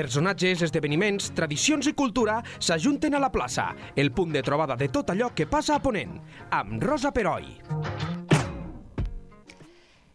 Personatges, 0.00 0.62
esdeveniments, 0.64 1.26
tradicions 1.36 1.84
i 1.90 1.92
cultura 1.92 2.38
s'ajunten 2.56 3.12
a 3.12 3.18
la 3.20 3.28
plaça, 3.28 3.66
el 4.00 4.08
punt 4.16 4.30
de 4.32 4.40
trobada 4.40 4.72
de 4.80 4.86
tot 4.88 5.10
allò 5.12 5.28
que 5.36 5.44
passa 5.44 5.74
a 5.76 5.82
Ponent, 5.84 6.14
amb 6.56 6.80
Rosa 6.80 7.10
Peroi. 7.12 7.50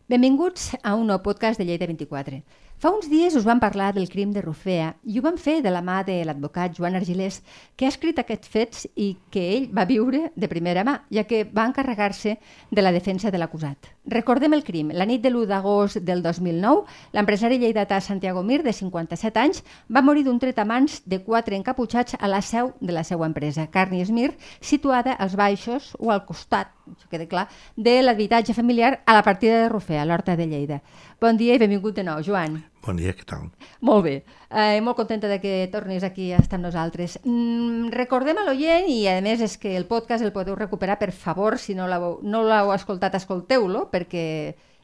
Benvinguts 0.10 0.72
a 0.82 0.96
un 0.98 1.06
nou 1.12 1.22
podcast 1.22 1.62
de 1.62 1.68
Lleida 1.70 1.86
24. 1.86 2.42
Fa 2.86 2.92
uns 2.94 3.08
dies 3.10 3.34
us 3.34 3.48
vam 3.48 3.58
parlar 3.58 3.96
del 3.96 4.06
crim 4.14 4.30
de 4.30 4.44
Rufea 4.46 4.92
i 5.10 5.16
ho 5.18 5.24
vam 5.26 5.40
fer 5.42 5.56
de 5.66 5.72
la 5.74 5.80
mà 5.82 6.04
de 6.06 6.20
l'advocat 6.22 6.76
Joan 6.78 6.94
Argilés, 6.94 7.40
que 7.74 7.88
ha 7.88 7.90
escrit 7.90 8.20
aquests 8.22 8.52
fets 8.54 8.84
i 8.94 9.08
que 9.34 9.42
ell 9.56 9.66
va 9.74 9.88
viure 9.90 10.28
de 10.36 10.50
primera 10.52 10.84
mà, 10.86 11.00
ja 11.10 11.24
que 11.26 11.40
va 11.50 11.66
encarregar-se 11.66 12.36
de 12.70 12.84
la 12.86 12.92
defensa 12.94 13.32
de 13.34 13.42
l'acusat. 13.42 13.90
Recordem 14.06 14.54
el 14.54 14.62
crim. 14.64 14.92
La 14.94 15.08
nit 15.10 15.24
de 15.24 15.32
l'1 15.32 15.48
d'agost 15.50 15.98
del 16.06 16.22
2009, 16.22 16.84
l'empresari 17.18 17.58
lleidatà 17.58 17.98
Santiago 18.06 18.44
Mir, 18.46 18.62
de 18.62 18.70
57 18.70 19.42
anys, 19.42 19.64
va 19.90 20.06
morir 20.06 20.22
d'un 20.28 20.38
tret 20.38 20.62
a 20.62 20.66
mans 20.70 21.02
de 21.10 21.24
quatre 21.26 21.58
encaputxats 21.58 22.20
a 22.20 22.30
la 22.30 22.44
seu 22.46 22.76
de 22.82 22.94
la 22.94 23.04
seva 23.04 23.26
empresa, 23.26 23.66
Carni 23.74 24.04
Esmir, 24.06 24.36
situada 24.62 25.18
als 25.18 25.34
baixos 25.34 25.96
o 25.98 26.14
al 26.14 26.22
costat, 26.30 26.70
això 26.86 27.10
queda 27.10 27.26
clar, 27.26 27.48
de 27.76 27.98
l'habitatge 28.04 28.54
familiar 28.54 29.00
a 29.08 29.18
la 29.18 29.26
partida 29.26 29.64
de 29.64 29.70
Rufea, 29.74 30.04
a 30.04 30.06
l'Horta 30.06 30.38
de 30.38 30.46
Lleida. 30.46 30.84
Bon 31.22 31.38
dia 31.40 31.56
i 31.56 31.60
benvingut 31.62 31.96
de 31.96 32.04
nou, 32.04 32.20
Joan. 32.20 32.58
Bon 32.84 32.98
dia, 33.00 33.14
què 33.16 33.24
tal? 33.24 33.46
Molt 33.88 34.04
bé. 34.04 34.16
Eh, 34.52 34.82
molt 34.84 34.98
contenta 35.00 35.30
de 35.32 35.38
que 35.40 35.54
tornis 35.72 36.04
aquí 36.04 36.34
a 36.36 36.42
estar 36.42 36.58
amb 36.60 36.68
nosaltres. 36.68 37.16
Mm, 37.24 37.88
recordem 37.94 38.42
a 38.42 38.44
l'oient, 38.44 38.90
i 38.92 39.06
a 39.08 39.22
més 39.24 39.40
és 39.40 39.56
que 39.58 39.78
el 39.80 39.88
podcast 39.88 40.26
el 40.26 40.34
podeu 40.36 40.58
recuperar, 40.60 40.98
per 41.00 41.14
favor, 41.16 41.56
si 41.58 41.74
no 41.74 41.88
l'heu 41.88 42.20
no 42.22 42.44
escoltat, 42.74 43.16
escolteu-lo, 43.16 43.88
perquè 43.94 44.26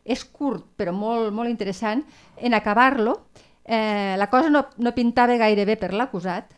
és 0.06 0.24
curt 0.24 0.64
però 0.78 0.94
molt, 0.96 1.34
molt 1.36 1.52
interessant. 1.52 2.06
En 2.38 2.56
acabar-lo, 2.56 3.26
eh, 3.66 4.16
la 4.18 4.30
cosa 4.32 4.50
no, 4.50 4.70
no 4.78 4.96
pintava 4.96 5.36
gaire 5.36 5.66
bé 5.66 5.76
per 5.76 5.92
l'acusat, 5.92 6.56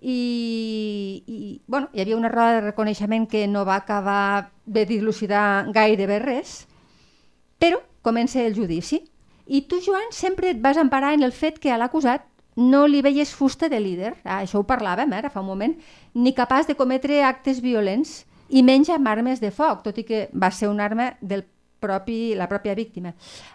i, 0.00 1.22
i 1.26 1.60
bueno, 1.66 1.90
hi 1.92 2.00
havia 2.00 2.16
una 2.16 2.28
roda 2.32 2.54
de 2.54 2.64
reconeixement 2.70 3.26
que 3.28 3.46
no 3.46 3.64
va 3.64 3.76
acabar 3.76 4.52
de 4.64 4.86
dilucidar 4.86 5.68
gairebé 5.72 6.18
res, 6.18 6.66
però 7.58 7.80
comença 8.06 8.40
el 8.42 8.54
judici. 8.54 9.02
I 9.46 9.66
tu, 9.66 9.82
Joan, 9.82 10.10
sempre 10.14 10.50
et 10.54 10.62
vas 10.62 10.78
emparar 10.78 11.14
en 11.14 11.26
el 11.26 11.34
fet 11.34 11.58
que 11.62 11.70
a 11.74 11.78
l'acusat 11.78 12.24
no 12.56 12.86
li 12.88 13.02
veies 13.04 13.34
fusta 13.36 13.68
de 13.68 13.78
líder, 13.80 14.14
ah, 14.24 14.40
això 14.40 14.62
ho 14.62 14.66
parlàvem 14.66 15.12
eh, 15.12 15.18
ara 15.20 15.30
fa 15.30 15.42
un 15.42 15.50
moment, 15.50 15.74
ni 16.14 16.32
capaç 16.34 16.70
de 16.70 16.74
cometre 16.74 17.20
actes 17.22 17.60
violents 17.60 18.22
i 18.48 18.62
menys 18.64 18.90
amb 18.94 19.10
armes 19.10 19.42
de 19.42 19.52
foc, 19.52 19.84
tot 19.84 19.98
i 20.00 20.06
que 20.08 20.26
va 20.32 20.50
ser 20.50 20.70
una 20.72 20.86
arma 20.88 21.12
del 21.20 21.44
propi, 21.78 22.34
la 22.34 22.48
pròpia 22.48 22.74
víctima. 22.74 23.12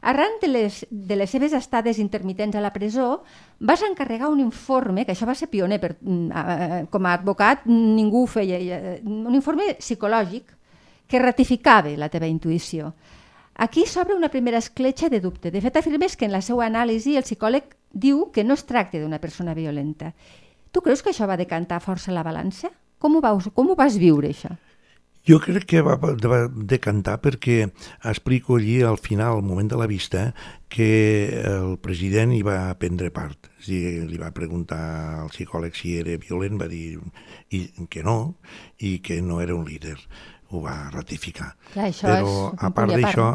Arran 0.08 0.38
de 0.42 0.48
les, 0.48 0.86
de 0.92 1.18
les 1.18 1.30
seves 1.30 1.56
estades 1.58 1.98
intermitents 2.00 2.56
a 2.56 2.62
la 2.62 2.72
presó, 2.72 3.24
vas 3.60 3.82
encarregar 3.82 4.30
un 4.30 4.40
informe, 4.40 5.08
que 5.08 5.16
això 5.16 5.26
va 5.26 5.36
ser 5.36 5.50
pioner, 5.50 5.80
per, 5.82 5.96
mm, 6.00 6.92
com 6.94 7.06
a 7.06 7.16
advocat 7.18 7.66
ningú 7.66 8.24
ho 8.24 8.30
feia, 8.30 8.60
un 9.04 9.34
informe 9.34 9.74
psicològic 9.80 10.54
que 11.08 11.20
ratificava 11.20 11.92
la 11.98 12.10
teva 12.10 12.30
intuïció. 12.30 12.94
Aquí 13.56 13.86
s'obre 13.86 14.16
una 14.16 14.30
primera 14.30 14.58
escletxa 14.58 15.10
de 15.10 15.20
dubte. 15.20 15.52
De 15.52 15.62
fet, 15.62 15.78
afirmes 15.78 16.16
que 16.18 16.26
en 16.26 16.32
la 16.32 16.42
seva 16.42 16.66
anàlisi 16.66 17.18
el 17.18 17.28
psicòleg 17.28 17.76
diu 17.92 18.30
que 18.32 18.44
no 18.44 18.56
es 18.56 18.66
tracta 18.66 19.00
d'una 19.00 19.20
persona 19.20 19.54
violenta. 19.54 20.14
Tu 20.72 20.82
creus 20.82 21.04
que 21.04 21.12
això 21.12 21.28
va 21.28 21.38
decantar 21.38 21.82
força 21.84 22.16
la 22.16 22.24
balança? 22.24 22.72
Com 22.98 23.18
ho, 23.18 23.22
vas, 23.22 23.50
com 23.54 23.70
ho 23.70 23.76
vas 23.76 23.98
viure, 24.00 24.32
això? 24.32 24.56
Jo 25.28 25.38
crec 25.38 25.68
que 25.70 25.82
va, 25.86 26.00
decantar 26.66 27.20
perquè 27.22 27.68
explico 28.10 28.56
allí 28.58 28.80
al 28.82 28.98
final, 28.98 29.36
al 29.38 29.46
moment 29.46 29.70
de 29.70 29.78
la 29.78 29.86
vista, 29.86 30.32
que 30.68 31.44
el 31.46 31.76
president 31.78 32.34
hi 32.34 32.42
va 32.42 32.74
prendre 32.82 33.12
part. 33.14 33.52
És 33.62 33.70
dir, 33.70 33.84
li 34.10 34.18
va 34.18 34.34
preguntar 34.34 34.82
al 35.22 35.30
psicòleg 35.30 35.78
si 35.78 35.94
era 36.00 36.18
violent, 36.18 36.58
va 36.58 36.70
dir 36.72 36.98
i, 37.54 37.68
que 37.86 38.02
no, 38.02 38.38
i 38.80 38.98
que 39.06 39.22
no 39.22 39.42
era 39.46 39.54
un 39.54 39.68
líder 39.68 40.00
ho 40.52 40.62
va 40.64 40.76
ratificar. 40.92 41.54
Clar, 41.74 41.90
Però, 42.02 42.52
a 42.58 42.72
part 42.76 42.94
d'això, 42.94 43.28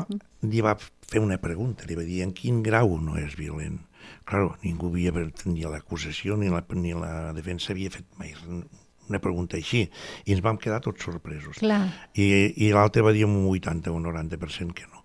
li 0.47 0.63
va 0.65 0.77
fer 0.77 1.23
una 1.23 1.39
pregunta, 1.43 1.87
li 1.89 1.97
va 1.99 2.05
dir 2.07 2.23
en 2.25 2.33
quin 2.37 2.63
grau 2.65 2.97
no 3.03 3.17
és 3.21 3.37
violent. 3.39 3.79
Claro, 4.27 4.55
ningú 4.63 4.91
havia, 4.93 5.13
ni 5.47 5.65
l'acusació 5.67 6.37
ni 6.39 6.51
la, 6.53 6.63
ni 6.75 6.93
la 6.95 7.33
defensa 7.37 7.73
havia 7.73 7.93
fet 7.95 8.07
mai 8.21 8.35
una 9.07 9.21
pregunta 9.23 9.57
així, 9.59 9.85
i 10.27 10.35
ens 10.35 10.43
vam 10.43 10.59
quedar 10.59 10.81
tots 10.83 11.07
sorpresos. 11.07 11.61
Clar. 11.63 11.85
I, 12.19 12.27
i 12.67 12.73
l'altre 12.75 13.05
va 13.07 13.15
dir 13.15 13.27
un 13.27 13.39
80 13.47 13.93
o 13.93 13.99
un 13.99 14.09
90% 14.11 14.75
que 14.75 14.89
no. 14.91 15.05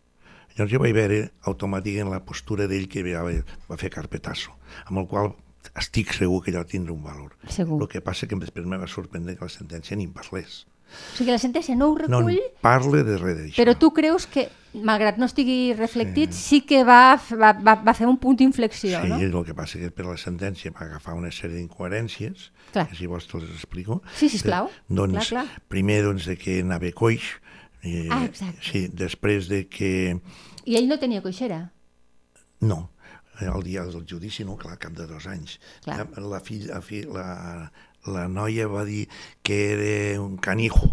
Llavors 0.55 0.73
jo 0.73 0.81
vaig 0.81 0.95
veure 0.97 1.22
automàtic 1.47 2.01
en 2.01 2.09
la 2.11 2.19
postura 2.25 2.67
d'ell 2.67 2.89
que 2.91 3.05
va, 3.05 3.23
va 3.69 3.79
fer 3.79 3.91
carpetasso, 3.93 4.57
amb 4.88 5.03
el 5.03 5.07
qual 5.11 5.31
estic 5.78 6.11
segur 6.17 6.41
que 6.43 6.51
allò 6.51 6.66
tindrà 6.67 6.93
un 6.93 7.03
valor. 7.05 7.38
Segur. 7.47 7.79
El 7.81 7.89
que 7.91 8.01
passa 8.03 8.28
que 8.28 8.39
després 8.41 8.67
me 8.67 8.79
va 8.81 8.89
sorprendre 8.89 9.38
que 9.38 9.47
la 9.47 9.53
sentència 9.53 9.97
ni 9.97 10.09
en 10.09 10.16
parlés. 10.17 10.66
O 10.91 11.18
sigui, 11.18 11.31
la 11.31 11.41
sentència 11.41 11.75
no 11.78 11.91
ho 11.91 11.97
recull... 12.00 12.35
No 12.35 12.63
parla 12.63 13.03
de 13.07 13.18
res 13.18 13.38
d'això. 13.38 13.56
Però 13.59 13.75
tu 13.79 13.91
creus 13.96 14.28
que, 14.29 14.47
malgrat 14.74 15.18
no 15.19 15.28
estigui 15.28 15.74
reflectit, 15.78 16.35
sí, 16.35 16.41
sí 16.41 16.62
que 16.68 16.84
va, 16.88 17.18
va, 17.18 17.75
va 17.84 17.96
fer 17.97 18.07
un 18.09 18.18
punt 18.22 18.40
d'inflexió, 18.40 19.02
sí, 19.02 19.12
no? 19.12 19.19
Sí, 19.19 19.28
el 19.28 19.47
que 19.47 19.56
passa 19.57 19.81
que 19.81 19.91
per 19.96 20.07
la 20.07 20.18
sentència 20.19 20.72
va 20.75 20.85
agafar 20.88 21.18
una 21.18 21.31
sèrie 21.35 21.57
d'incoherències, 21.59 22.47
que 22.72 22.88
si 22.97 23.09
vols 23.12 23.28
te'ls 23.31 23.50
explico. 23.50 24.02
Sí, 24.19 24.31
sisplau. 24.31 24.72
De, 24.88 24.96
doncs, 25.02 25.31
clar, 25.34 25.47
clar. 25.50 25.66
primer, 25.72 26.02
doncs, 26.07 26.29
de 26.31 26.38
que 26.40 26.62
anava 26.63 26.94
coix. 26.96 27.34
Eh, 27.81 28.08
ah, 28.13 28.23
exacte. 28.28 28.63
Sí, 28.63 28.88
després 28.94 29.50
de 29.52 29.66
que... 29.72 29.94
I 30.69 30.78
ell 30.78 30.90
no 30.91 31.00
tenia 31.02 31.23
coixera? 31.25 31.63
No, 32.62 32.91
el 33.41 33.63
dia 33.63 33.84
del 33.85 34.06
judici, 34.08 34.46
no, 34.46 34.56
clar, 34.58 34.78
cap 34.79 34.94
de 34.94 35.08
dos 35.09 35.25
anys. 35.28 35.58
Clar. 35.85 36.06
La, 36.22 36.40
filla, 36.46 36.78
la, 36.78 37.25
la 37.25 37.72
noia 38.06 38.67
va 38.67 38.85
dir 38.85 39.07
que 39.44 39.62
era 39.73 40.22
un 40.22 40.38
canijo, 40.38 40.89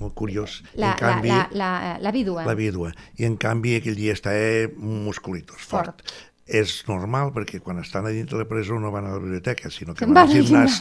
molt 0.00 0.14
curiós. 0.14 0.62
La, 0.74 0.92
en 0.92 1.00
canvi, 1.00 1.32
la, 1.32 1.48
la, 1.52 1.72
la, 1.80 1.96
la 2.00 2.12
vídua. 2.12 2.44
La 2.44 2.54
vídua. 2.54 2.92
I 3.18 3.28
en 3.28 3.36
canvi 3.40 3.78
aquell 3.78 3.96
dia 3.96 4.12
estava 4.12 4.68
musculitos, 4.76 5.60
fort. 5.60 6.04
fort. 6.04 6.14
És 6.44 6.82
normal 6.84 7.30
perquè 7.32 7.56
quan 7.64 7.78
estan 7.80 8.04
a 8.04 8.10
dins 8.12 8.28
de 8.28 8.36
la 8.36 8.44
presó 8.44 8.76
no 8.76 8.90
van 8.92 9.06
a 9.08 9.14
la 9.14 9.20
biblioteca, 9.22 9.70
sinó 9.72 9.94
que 9.96 10.04
van, 10.04 10.18
van 10.18 10.28
al 10.28 10.34
gimnàs. 10.34 10.74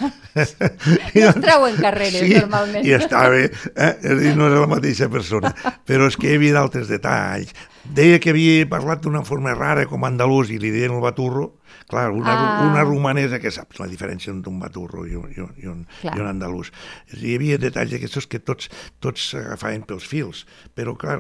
I 1.16 1.22
no 1.24 1.30
es 1.30 1.38
treuen 1.40 1.78
carreres, 1.80 2.20
sí, 2.20 2.34
normalment. 2.36 2.84
I 2.84 2.98
estava, 2.98 3.38
eh? 3.40 3.48
és 4.04 4.18
dir, 4.20 4.34
no 4.36 4.50
era 4.52 4.60
la 4.66 4.68
mateixa 4.68 5.08
persona. 5.14 5.54
Però 5.88 6.10
és 6.12 6.20
que 6.20 6.34
hi 6.34 6.36
havia 6.36 6.58
d'altres 6.58 6.92
detalls. 6.92 7.56
Deia 7.84 8.20
que 8.24 8.32
havia 8.32 8.68
parlat 8.72 9.04
d'una 9.04 9.26
forma 9.28 9.54
rara 9.58 9.84
com 9.90 10.06
andalús 10.08 10.54
i 10.54 10.60
li 10.62 10.72
deien 10.72 10.96
el 10.96 11.04
baturro, 11.04 11.52
Clar, 11.88 12.12
una, 12.12 12.34
ah. 12.34 12.68
una 12.72 12.84
romanesa 12.84 13.40
que 13.40 13.52
saps 13.52 13.80
la 13.82 13.88
diferència 13.92 14.32
entre 14.32 14.52
un 14.52 14.60
baturro 14.62 15.04
i 15.06 15.18
un, 15.20 15.28
i 15.34 15.42
un, 15.44 15.52
i 15.60 15.68
un, 15.70 15.82
i 16.08 16.14
un 16.14 16.30
andalús. 16.30 16.72
Hi 17.20 17.36
havia 17.38 17.60
detalls 17.62 17.92
d'aquests 17.94 18.30
que 18.32 18.40
tots 18.42 18.70
tots 19.04 19.28
s'agafaven 19.34 19.84
pels 19.90 20.08
fils, 20.08 20.44
però, 20.78 20.96
clar, 21.00 21.20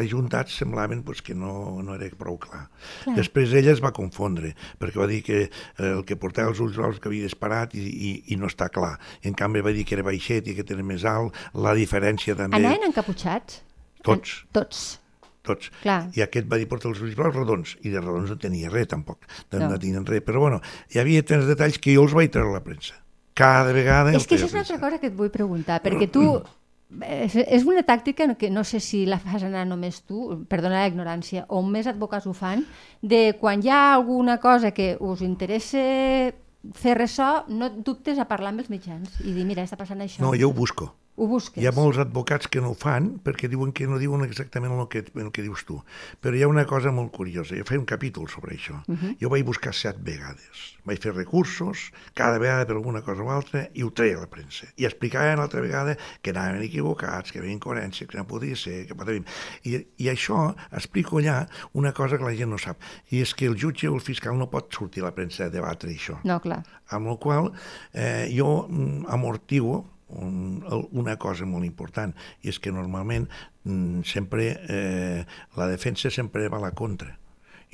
ajuntats 0.00 0.56
semblaven 0.62 1.04
pues, 1.04 1.22
que 1.22 1.36
no, 1.36 1.82
no 1.84 1.98
era 1.98 2.08
prou 2.18 2.38
clar. 2.40 2.64
clar. 3.04 3.16
Després 3.18 3.54
ella 3.54 3.74
es 3.74 3.84
va 3.84 3.92
confondre, 3.96 4.54
perquè 4.80 5.00
va 5.00 5.10
dir 5.10 5.20
que 5.26 5.44
eh, 5.44 5.92
el 5.92 6.02
que 6.08 6.18
portava 6.20 6.52
els 6.52 6.64
ulls 6.64 6.78
grocs 6.78 7.00
que 7.02 7.10
havia 7.12 7.28
disparat 7.28 7.76
i, 7.78 7.84
i, 7.84 8.16
i 8.34 8.40
no 8.40 8.50
està 8.50 8.70
clar. 8.72 8.96
I, 9.20 9.28
en 9.30 9.38
canvi 9.38 9.64
va 9.64 9.74
dir 9.76 9.86
que 9.86 9.98
era 9.98 10.06
baixet 10.06 10.48
i 10.48 10.56
que 10.56 10.66
era 10.66 10.86
més 10.86 11.06
alt, 11.08 11.36
la 11.54 11.76
diferència 11.76 12.36
també... 12.38 12.62
Anaven 12.62 12.90
encaputxats? 12.90 13.62
Tots. 14.04 14.40
En, 14.42 14.52
tots 14.60 14.84
tots. 15.44 15.70
Clar. 15.82 16.00
I 16.16 16.24
aquest 16.24 16.50
va 16.50 16.58
dir 16.60 16.68
porta 16.70 16.90
els 16.90 17.02
ulls 17.04 17.14
blaus 17.18 17.36
redons, 17.36 17.76
i 17.84 17.92
de 17.92 18.02
redons 18.02 18.34
no 18.34 18.40
tenia 18.40 18.72
res 18.72 18.90
tampoc, 18.90 19.28
no, 19.52 19.62
no 19.68 19.78
tenien 19.78 20.08
res. 20.08 20.24
Però 20.26 20.42
bueno, 20.42 20.60
hi 20.92 21.00
havia 21.02 21.24
tants 21.26 21.48
detalls 21.50 21.78
que 21.78 21.94
jo 21.96 22.04
els 22.08 22.16
vaig 22.16 22.32
treure 22.34 22.54
a 22.54 22.58
la 22.58 22.64
premsa. 22.66 22.98
Cada 23.34 23.72
vegada... 23.74 24.14
És 24.14 24.28
que 24.30 24.38
això 24.38 24.46
és 24.46 24.54
una 24.54 24.62
altra 24.62 24.82
cosa 24.82 25.00
que 25.02 25.10
et 25.10 25.16
vull 25.18 25.32
preguntar, 25.34 25.80
perquè 25.82 26.06
tu 26.12 26.24
és, 27.02 27.34
és 27.34 27.64
una 27.66 27.82
tàctica 27.82 28.28
que 28.38 28.50
no 28.50 28.64
sé 28.64 28.80
si 28.80 29.04
la 29.06 29.18
fas 29.22 29.42
anar 29.46 29.64
només 29.66 30.02
tu, 30.06 30.44
perdona 30.50 30.82
la 30.82 30.90
ignorància, 30.90 31.46
o 31.48 31.62
més 31.66 31.88
advocats 31.90 32.28
ho 32.30 32.34
fan, 32.36 32.64
de 33.02 33.34
quan 33.40 33.64
hi 33.64 33.72
ha 33.72 33.94
alguna 33.94 34.38
cosa 34.42 34.72
que 34.76 34.94
us 35.00 35.24
interessa 35.26 35.82
fer 36.74 36.94
ressò, 36.96 37.44
no 37.48 37.68
dubtes 37.70 38.18
a 38.18 38.28
parlar 38.28 38.54
amb 38.54 38.64
els 38.64 38.70
mitjans 38.72 39.20
i 39.24 39.34
dir, 39.34 39.44
mira, 39.48 39.64
està 39.66 39.76
passant 39.80 40.00
això. 40.00 40.22
No, 40.24 40.32
jo 40.38 40.48
ho 40.48 40.56
busco. 40.56 40.94
Ho 41.16 41.28
busques. 41.30 41.62
Hi 41.62 41.68
ha 41.68 41.72
molts 41.74 42.00
advocats 42.02 42.48
que 42.50 42.58
no 42.58 42.72
ho 42.72 42.74
fan 42.74 43.12
perquè 43.22 43.46
diuen 43.50 43.70
que 43.70 43.86
no 43.86 44.00
diuen 44.02 44.24
exactament 44.26 44.72
el 44.74 44.88
que, 44.90 45.04
el 45.14 45.28
que 45.34 45.44
dius 45.46 45.62
tu. 45.68 45.76
Però 46.18 46.34
hi 46.34 46.42
ha 46.42 46.48
una 46.50 46.64
cosa 46.66 46.90
molt 46.90 47.12
curiosa. 47.14 47.54
Jo 47.54 47.66
faig 47.68 47.78
un 47.78 47.86
capítol 47.86 48.26
sobre 48.32 48.56
això. 48.56 48.80
Uh 48.88 48.96
-huh. 48.96 49.16
Jo 49.20 49.30
vaig 49.30 49.44
buscar 49.46 49.74
set 49.74 50.00
vegades. 50.02 50.74
Vaig 50.84 50.98
fer 50.98 51.14
recursos, 51.14 51.92
cada 52.14 52.38
vegada 52.38 52.66
per 52.66 52.74
alguna 52.74 53.02
cosa 53.02 53.22
o 53.22 53.30
altra, 53.30 53.68
i 53.74 53.82
ho 53.84 53.90
treia 53.90 54.16
a 54.16 54.20
la 54.22 54.26
premsa. 54.26 54.66
I 54.76 54.84
explicaven 54.86 55.38
altra 55.38 55.60
vegada 55.60 55.96
que 56.20 56.30
anaven 56.30 56.62
equivocats, 56.62 57.30
que 57.30 57.38
hi 57.38 57.42
havia 57.42 57.54
incoherència, 57.54 58.06
que 58.06 58.18
no 58.18 58.26
podia 58.26 58.56
ser, 58.56 58.86
que. 58.86 59.22
I, 59.62 59.86
I 59.96 60.08
això 60.08 60.54
explico 60.72 61.18
allà 61.18 61.48
una 61.72 61.92
cosa 61.92 62.18
que 62.18 62.24
la 62.24 62.34
gent 62.34 62.50
no 62.50 62.58
sap. 62.58 62.76
I 63.10 63.20
és 63.20 63.34
que 63.34 63.46
el 63.46 63.54
jutge 63.54 63.88
o 63.88 63.94
el 63.94 64.00
fiscal 64.00 64.36
no 64.36 64.50
pot 64.50 64.74
sortir 64.74 65.02
a 65.02 65.06
la 65.06 65.14
premsa 65.14 65.44
a 65.44 65.48
debatre 65.48 65.90
això. 65.90 66.18
No, 66.24 66.40
clar. 66.40 66.64
Amb 66.90 67.06
la 67.06 67.16
qual 67.16 67.52
eh, 67.92 68.28
jo 68.36 68.66
mm, 68.68 69.06
amortiguo 69.08 69.93
un, 70.20 70.62
una 70.92 71.16
cosa 71.20 71.46
molt 71.48 71.66
important, 71.66 72.14
i 72.42 72.52
és 72.52 72.60
que 72.60 72.72
normalment 72.72 73.26
mm, 73.64 74.06
sempre 74.08 74.48
eh, 74.68 75.26
la 75.56 75.68
defensa 75.70 76.10
sempre 76.10 76.48
va 76.48 76.60
a 76.62 76.66
la 76.68 76.74
contra 76.76 77.18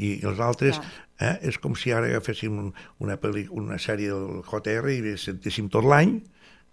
I 0.00 0.20
els 0.24 0.40
altres 0.40 0.78
eh, 1.20 1.36
és 1.42 1.58
com 1.60 1.74
si 1.76 1.92
ara 1.92 2.08
agaféssim 2.08 2.72
una, 2.98 3.16
pel·li, 3.20 3.46
una 3.50 3.76
sèrie 3.78 4.08
del 4.14 4.44
JR 4.48 4.94
i 4.94 5.16
sentéssim 5.20 5.68
tot 5.68 5.84
l'any, 5.84 6.20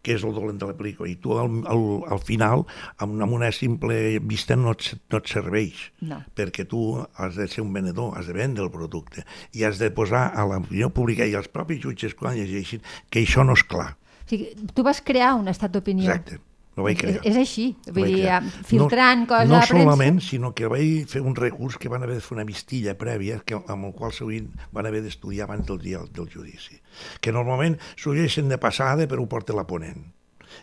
que 0.08 0.16
és 0.16 0.24
el 0.24 0.31
dolent 0.31 0.60
de 0.62 0.69
la 0.69 0.75
pel·lícula, 0.78 1.10
i 1.12 1.18
tu 1.19 1.34
al, 1.36 1.50
al, 1.68 1.81
al 2.16 2.22
final, 2.24 2.64
amb, 3.04 3.18
amb 3.25 3.36
una 3.36 3.50
simple 3.52 3.98
vista 4.24 4.56
no 4.56 4.72
et, 4.72 4.94
no 5.12 5.19
et 5.19 5.28
serveix, 5.28 5.90
No. 6.08 6.22
perquè 6.38 6.64
tu 6.69 6.81
has 7.19 7.36
de 7.36 7.48
ser 7.52 7.66
un 7.66 7.74
venedor, 7.75 8.14
has 8.16 8.30
de 8.30 8.38
vendre 8.38 8.64
el 8.64 8.72
producte, 8.72 9.25
i 9.52 9.66
has 9.68 9.81
de 9.81 9.92
posar 9.92 10.30
a 10.31 10.46
l'opinió 10.48 10.94
pública 10.96 11.28
i 11.28 11.36
als 11.36 11.52
propis 11.52 11.81
jutges 11.84 12.16
quan 12.16 12.38
llegeixin 12.38 12.86
que 13.10 13.25
això 13.25 13.44
no 13.44 13.58
és 13.58 13.66
clar. 13.68 13.98
O 14.27 14.29
sigui, 14.29 14.51
tu 14.75 14.83
vas 14.83 15.00
crear 15.00 15.38
un 15.39 15.47
estat 15.47 15.71
d'opinió. 15.71 16.12
Exacte. 16.12 16.41
No 16.75 16.83
vaig 16.85 17.00
crear. 17.00 17.21
És, 17.24 17.31
és 17.31 17.38
així, 17.41 17.63
vull 17.88 18.09
dir, 18.12 18.18
crear. 18.19 18.41
filtrant 18.69 19.24
no, 19.24 19.29
coses 19.31 19.50
no 19.50 19.62
solament, 19.65 20.19
sinó 20.21 20.51
que 20.53 20.68
vaig 20.69 21.07
fer 21.09 21.24
un 21.25 21.33
recurs 21.39 21.79
que 21.79 21.89
van 21.89 22.03
haver 22.06 22.19
de 22.19 22.25
fer 22.25 22.35
una 22.35 22.45
vistilla 22.45 22.94
prèvia 23.00 23.39
que, 23.47 23.57
amb 23.57 23.88
el 23.88 23.95
qual 23.95 24.13
sovint 24.13 24.51
van 24.75 24.85
haver 24.85 25.01
d'estudiar 25.06 25.47
abans 25.47 25.65
del 25.65 25.79
dia 25.81 26.03
del 26.13 26.27
judici. 26.29 26.77
Que 27.24 27.33
normalment 27.33 27.79
s'ho 27.95 28.13
llegeixen 28.13 28.51
de 28.51 28.59
passada 28.62 29.07
però 29.07 29.24
ho 29.24 29.31
porta 29.31 29.56
la 29.57 29.65
ponent. 29.65 30.06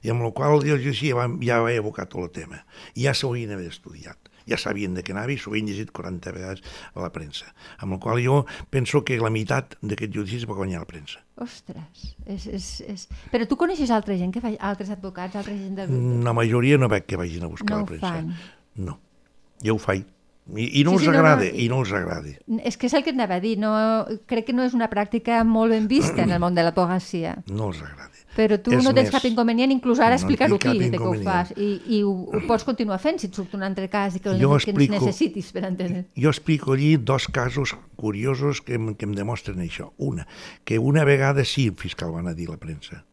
I 0.04 0.12
amb 0.12 0.28
el 0.28 0.36
qual 0.36 0.58
el 0.58 0.68
dia 0.68 0.76
del 0.76 0.84
judici 0.84 1.10
ja, 1.10 1.18
va, 1.18 1.26
ja 1.42 1.58
va 1.64 1.72
evocar 1.72 2.06
tot 2.06 2.22
el 2.22 2.30
tema. 2.36 2.62
I 2.94 3.08
ja 3.08 3.16
s'ho 3.16 3.32
havien 3.32 3.56
d'haver 3.56 3.72
estudiat. 3.72 4.30
Ja 4.46 4.58
sabien 4.60 4.94
de 4.94 5.02
què 5.02 5.12
anava 5.14 5.32
i 5.32 5.38
s'ho 5.40 5.50
havien 5.50 5.66
llegit 5.70 5.90
40 5.94 6.32
vegades 6.36 6.62
a 6.94 7.00
la 7.00 7.10
premsa. 7.12 7.46
Amb 7.78 7.94
el 7.96 8.00
qual 8.00 8.20
jo 8.24 8.42
penso 8.70 9.04
que 9.04 9.16
la 9.20 9.30
meitat 9.32 9.76
d'aquest 9.80 10.12
judici 10.14 10.36
es 10.42 10.48
va 10.48 10.54
guanyar 10.58 10.82
a 10.82 10.84
la 10.84 10.90
premsa. 10.90 11.22
Ostres, 11.40 12.16
és, 12.26 12.46
és, 12.46 12.66
és... 12.86 13.06
Però 13.32 13.46
tu 13.48 13.56
coneixes 13.56 13.90
altra 13.90 14.16
gent, 14.20 14.32
que 14.34 14.42
fa... 14.44 14.52
altres 14.60 14.90
advocats, 14.94 15.34
altra 15.40 15.54
gent 15.56 15.74
de... 15.80 15.86
La 16.24 16.32
majoria 16.36 16.76
no 16.78 16.88
veig 16.92 17.06
que 17.08 17.16
vagin 17.16 17.44
a 17.44 17.50
buscar 17.52 17.76
No 17.78 17.80
la 17.84 17.88
premsa. 17.88 18.12
fan. 18.12 18.34
No. 18.76 18.98
Jo 19.64 19.74
ho 19.76 19.80
faig. 19.82 20.04
I, 20.54 20.66
i 20.80 20.84
no 20.84 20.90
Sí, 20.92 20.96
els 20.98 21.02
sí, 21.04 21.08
no, 21.08 21.12
no, 21.14 21.18
agrada, 21.22 21.44
i- 21.48 21.68
no 21.72 21.78
els 21.80 21.92
agrada. 21.96 22.34
És 22.68 22.76
que 22.76 22.86
és 22.90 22.92
el 22.94 23.02
que 23.02 23.14
et 23.14 23.16
anava 23.16 23.38
a 23.38 23.40
dir, 23.40 23.54
no, 23.58 23.70
crec 24.28 24.50
que 24.50 24.52
no 24.52 24.66
és 24.68 24.74
una 24.76 24.90
pràctica 24.92 25.38
molt 25.48 25.72
ben 25.72 25.86
vista 25.88 26.20
en 26.20 26.34
el 26.36 26.42
món 26.42 26.52
de 26.54 26.66
l'advocacia. 26.66 27.38
No 27.48 27.70
els 27.72 27.80
agrada. 27.80 28.12
Però 28.34 28.58
tu 28.60 28.72
És 28.74 28.82
no 28.82 28.92
tens 28.92 29.06
més, 29.06 29.10
cap 29.14 29.24
inconvenient, 29.28 29.70
inclús 29.70 30.00
ara 30.00 30.16
no 30.16 30.22
explicar-ho 30.22 30.56
aquí, 30.56 30.78
de 30.78 30.90
que 30.98 31.02
ho 31.04 31.14
fas. 31.22 31.52
I, 31.56 31.68
i 31.86 32.02
ho, 32.02 32.10
ho 32.34 32.40
pots 32.48 32.64
continuar 32.66 32.98
fent 32.98 33.20
si 33.22 33.28
et 33.30 33.34
surt 33.38 33.54
un 33.54 33.62
altre 33.62 33.88
cas 33.88 34.16
i 34.16 34.20
que, 34.20 34.34
Jo 34.40 34.48
que 34.50 34.54
ens 34.58 34.66
explico- 34.66 34.98
necessitis 34.98 35.52
per 35.54 35.64
entendre. 35.70 36.04
Jo 36.18 36.30
explico 36.34 36.72
allí 36.74 36.96
dos 36.96 37.28
casos 37.28 37.76
curiosos 37.96 38.60
que, 38.60 38.74
em- 38.74 38.94
que 38.94 39.06
em 39.06 39.12
demostren 39.14 39.58
això. 39.62 39.92
Una, 39.98 40.26
que 40.64 40.78
una 40.78 41.04
vegada 41.04 41.44
sí 41.44 41.68
el 41.68 41.76
fiscal 41.76 42.10
van 42.12 42.26
a 42.28 42.34
dir 42.34 42.48
a 42.48 42.52
la 42.52 42.58
premsa. 42.58 43.04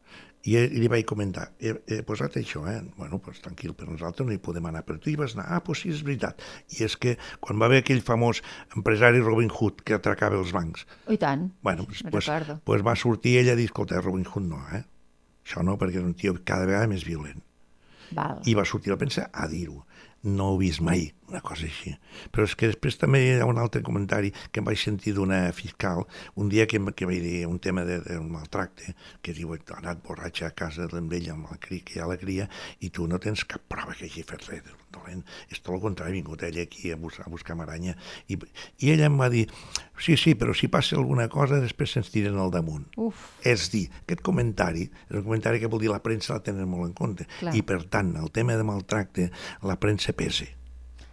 I 0.44 0.56
ell- 0.58 0.72
li 0.74 0.88
vaig 0.90 1.06
comentar, 1.06 1.52
he, 1.62 1.70
he 1.86 2.00
posat 2.02 2.34
això, 2.42 2.64
eh? 2.66 2.82
Bueno, 2.98 3.20
pues 3.22 3.40
tranquil, 3.46 3.76
però 3.78 3.92
nosaltres 3.94 4.26
no 4.26 4.34
hi 4.34 4.40
podem 4.42 4.66
anar. 4.66 4.82
Però 4.88 4.98
tu 4.98 5.12
hi 5.12 5.16
vas 5.16 5.36
anar? 5.38 5.46
Ah, 5.54 5.60
pues 5.64 5.84
sí, 5.84 5.90
és 5.94 6.02
veritat. 6.02 6.42
I 6.80 6.82
és 6.88 6.96
que 6.98 7.14
quan 7.40 7.62
va 7.62 7.68
haver 7.70 7.84
aquell 7.84 8.02
famós 8.02 8.42
empresari 8.76 9.22
Robin 9.22 9.52
Hood 9.54 9.84
que 9.86 9.94
atracava 9.94 10.40
els 10.42 10.50
bancs, 10.52 10.88
Oh, 11.06 11.14
I 11.14 11.18
tant. 11.22 11.52
Bueno, 11.62 11.86
pues, 11.86 12.02
pues, 12.10 12.26
pues 12.66 12.82
va 12.82 12.96
sortir 12.96 13.38
ella 13.38 13.54
a 13.54 13.56
dir, 13.56 13.66
escolta, 13.70 14.02
Robin 14.02 14.26
Hood 14.26 14.48
no, 14.50 14.64
eh? 14.74 14.82
Això 15.46 15.64
no, 15.66 15.78
perquè 15.80 16.02
és 16.02 16.06
un 16.06 16.18
tio 16.18 16.36
cada 16.46 16.68
vegada 16.70 16.90
més 16.92 17.06
violent. 17.08 17.42
Val. 18.12 18.42
I 18.46 18.56
va 18.58 18.68
sortir 18.68 18.92
a 18.92 18.98
la 18.98 19.02
premsa 19.02 19.30
a 19.32 19.48
dir-ho. 19.48 19.86
No 20.22 20.52
ho 20.52 20.58
he 20.58 20.68
vist 20.68 20.84
mai, 20.86 21.08
una 21.32 21.40
cosa 21.42 21.66
així. 21.66 21.96
Però 22.30 22.46
és 22.46 22.54
que 22.60 22.70
després 22.70 23.00
també 23.02 23.22
hi 23.24 23.32
ha 23.40 23.48
un 23.50 23.58
altre 23.58 23.82
comentari 23.82 24.30
que 24.52 24.62
em 24.62 24.68
vaig 24.68 24.78
sentir 24.78 25.16
d'una 25.18 25.40
fiscal 25.58 26.04
un 26.36 26.52
dia 26.52 26.68
que, 26.70 26.82
que 26.94 27.10
vaig 27.10 27.24
dir 27.24 27.40
un 27.50 27.58
tema 27.64 27.88
de, 27.88 27.98
de 28.06 28.20
maltracte, 28.22 28.94
que 29.24 29.34
diu, 29.34 29.56
ha 29.56 29.80
anat 29.80 30.06
borratxa 30.06 30.52
a 30.52 30.56
casa 30.64 30.86
amb 30.92 31.18
ella, 31.18 31.34
amb 31.34 31.50
la 31.50 31.58
cria, 31.58 31.88
que 31.88 31.98
hi 31.98 32.04
ha 32.04 32.12
la 32.12 32.20
cria, 32.22 32.52
i 32.86 32.94
tu 32.94 33.10
no 33.10 33.18
tens 33.24 33.48
cap 33.50 33.66
prova 33.72 33.98
que 33.98 34.12
hagi 34.12 34.28
fet 34.28 34.46
res 34.52 34.62
de 34.68 34.81
dolent. 34.92 35.24
És 35.50 35.62
tot 35.62 35.76
el 35.76 35.82
contrari, 35.84 36.12
ha 36.12 36.20
vingut 36.20 36.44
ella 36.48 36.64
aquí 36.68 36.92
a 36.92 36.98
buscar, 37.00 37.28
a 37.28 37.34
buscar 37.34 37.56
maranya. 37.60 37.96
I, 38.28 38.38
I 38.84 38.92
ella 38.94 39.08
em 39.10 39.18
va 39.20 39.30
dir, 39.34 39.46
sí, 40.00 40.18
sí, 40.18 40.36
però 40.36 40.54
si 40.58 40.68
passa 40.72 40.96
alguna 41.00 41.28
cosa, 41.32 41.60
després 41.64 41.96
se'ns 41.98 42.12
tiren 42.14 42.38
al 42.42 42.52
damunt. 42.54 42.88
Uf, 42.98 43.28
És 43.48 43.70
dir, 43.74 43.88
aquest 44.04 44.22
comentari 44.26 44.88
és 45.10 45.16
un 45.18 45.24
comentari 45.28 45.60
que 45.60 45.70
vol 45.72 45.82
dir 45.84 45.92
la 45.92 46.02
premsa 46.04 46.36
la 46.38 46.44
tenen 46.46 46.70
molt 46.70 46.90
en 46.90 46.94
compte. 46.98 47.28
Clar. 47.40 47.56
I, 47.56 47.64
per 47.68 47.84
tant, 47.92 48.16
el 48.20 48.32
tema 48.32 48.56
de 48.60 48.64
maltracte, 48.68 49.32
la 49.64 49.80
premsa 49.80 50.14
pesa. 50.14 50.46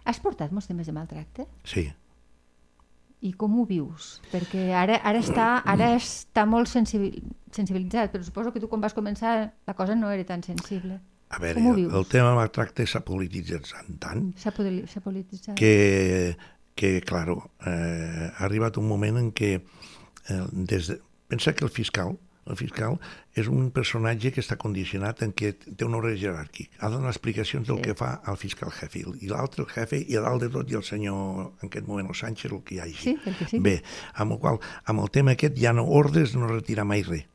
has 0.09 0.17
portat 0.19 0.49
molts 0.51 0.65
temes 0.65 0.87
de 0.89 0.93
maltracte? 0.95 1.43
Sí. 1.63 1.83
I 3.21 3.33
com 3.35 3.57
ho 3.59 3.65
vius? 3.67 4.21
Perquè 4.31 4.69
ara, 4.73 4.95
ara, 5.03 5.19
està, 5.19 5.47
ara 5.67 5.89
està 5.97 6.45
molt 6.47 6.69
sensibil, 6.71 7.19
sensibilitzat, 7.51 8.13
però 8.13 8.23
suposo 8.23 8.53
que 8.55 8.61
tu 8.63 8.69
quan 8.71 8.81
vas 8.81 8.95
començar 8.95 9.51
la 9.67 9.75
cosa 9.75 9.93
no 9.99 10.09
era 10.09 10.23
tan 10.25 10.41
sensible. 10.41 11.01
A 11.29 11.37
veure, 11.39 11.61
el, 11.61 12.05
tema 12.09 12.29
del 12.31 12.39
maltracte 12.39 12.85
s'ha 12.89 13.03
polititzat 13.05 13.67
tant 14.01 14.31
S'ha 14.37 14.51
poli- 14.51 14.87
s'ha 14.89 15.01
polititzat? 15.01 15.55
que, 15.59 16.35
que 16.75 17.01
claro, 17.01 17.51
eh, 17.65 18.31
ha 18.33 18.45
arribat 18.45 18.77
un 18.81 18.87
moment 18.89 19.17
en 19.21 19.29
què 19.31 19.51
eh, 19.59 20.41
des 20.51 20.87
de, 20.89 20.99
pensa 21.29 21.53
que 21.53 21.65
el 21.65 21.71
fiscal 21.71 22.17
el 22.49 22.57
fiscal 22.57 22.95
és 23.37 23.45
un 23.45 23.67
personatge 23.69 24.31
que 24.33 24.41
està 24.41 24.55
condicionat 24.57 25.19
en 25.21 25.35
què 25.37 25.51
té 25.53 25.85
un 25.85 25.93
ordre 25.93 26.15
jeràrquic. 26.17 26.71
Ha 26.79 26.87
de 26.89 26.95
donar 26.95 27.11
explicacions 27.11 27.67
del 27.67 27.77
Sí. 27.77 27.83
que 27.83 27.93
fa 27.93 28.23
el 28.25 28.37
fiscal 28.41 28.71
jefe. 28.73 29.03
I 29.21 29.27
l'altre, 29.29 29.61
el 29.61 29.69
jefe, 29.69 29.99
i 30.01 30.15
a 30.17 30.21
dalt 30.25 30.41
de 30.41 30.49
tot, 30.49 30.71
i 30.71 30.73
el 30.73 30.81
senyor, 30.81 31.51
en 31.61 31.67
aquest 31.69 31.85
moment, 31.85 32.09
el 32.09 32.15
Sánchez, 32.17 32.49
el 32.51 32.63
que 32.65 32.75
hi 32.75 32.79
hagi. 32.79 32.95
Sí, 33.03 33.13
el 33.23 33.35
que 33.37 33.45
sigui. 33.51 33.61
Bé, 33.67 33.75
amb 34.15 34.33
el 34.33 34.39
qual, 34.41 34.57
amb 34.89 35.03
el 35.05 35.11
tema 35.13 35.35
aquest, 35.37 35.59
ja 35.61 35.73
no 35.77 35.85
ordres 35.85 36.33
no 36.33 36.47
retira 36.49 36.87
mai 36.89 37.03
res. 37.05 37.27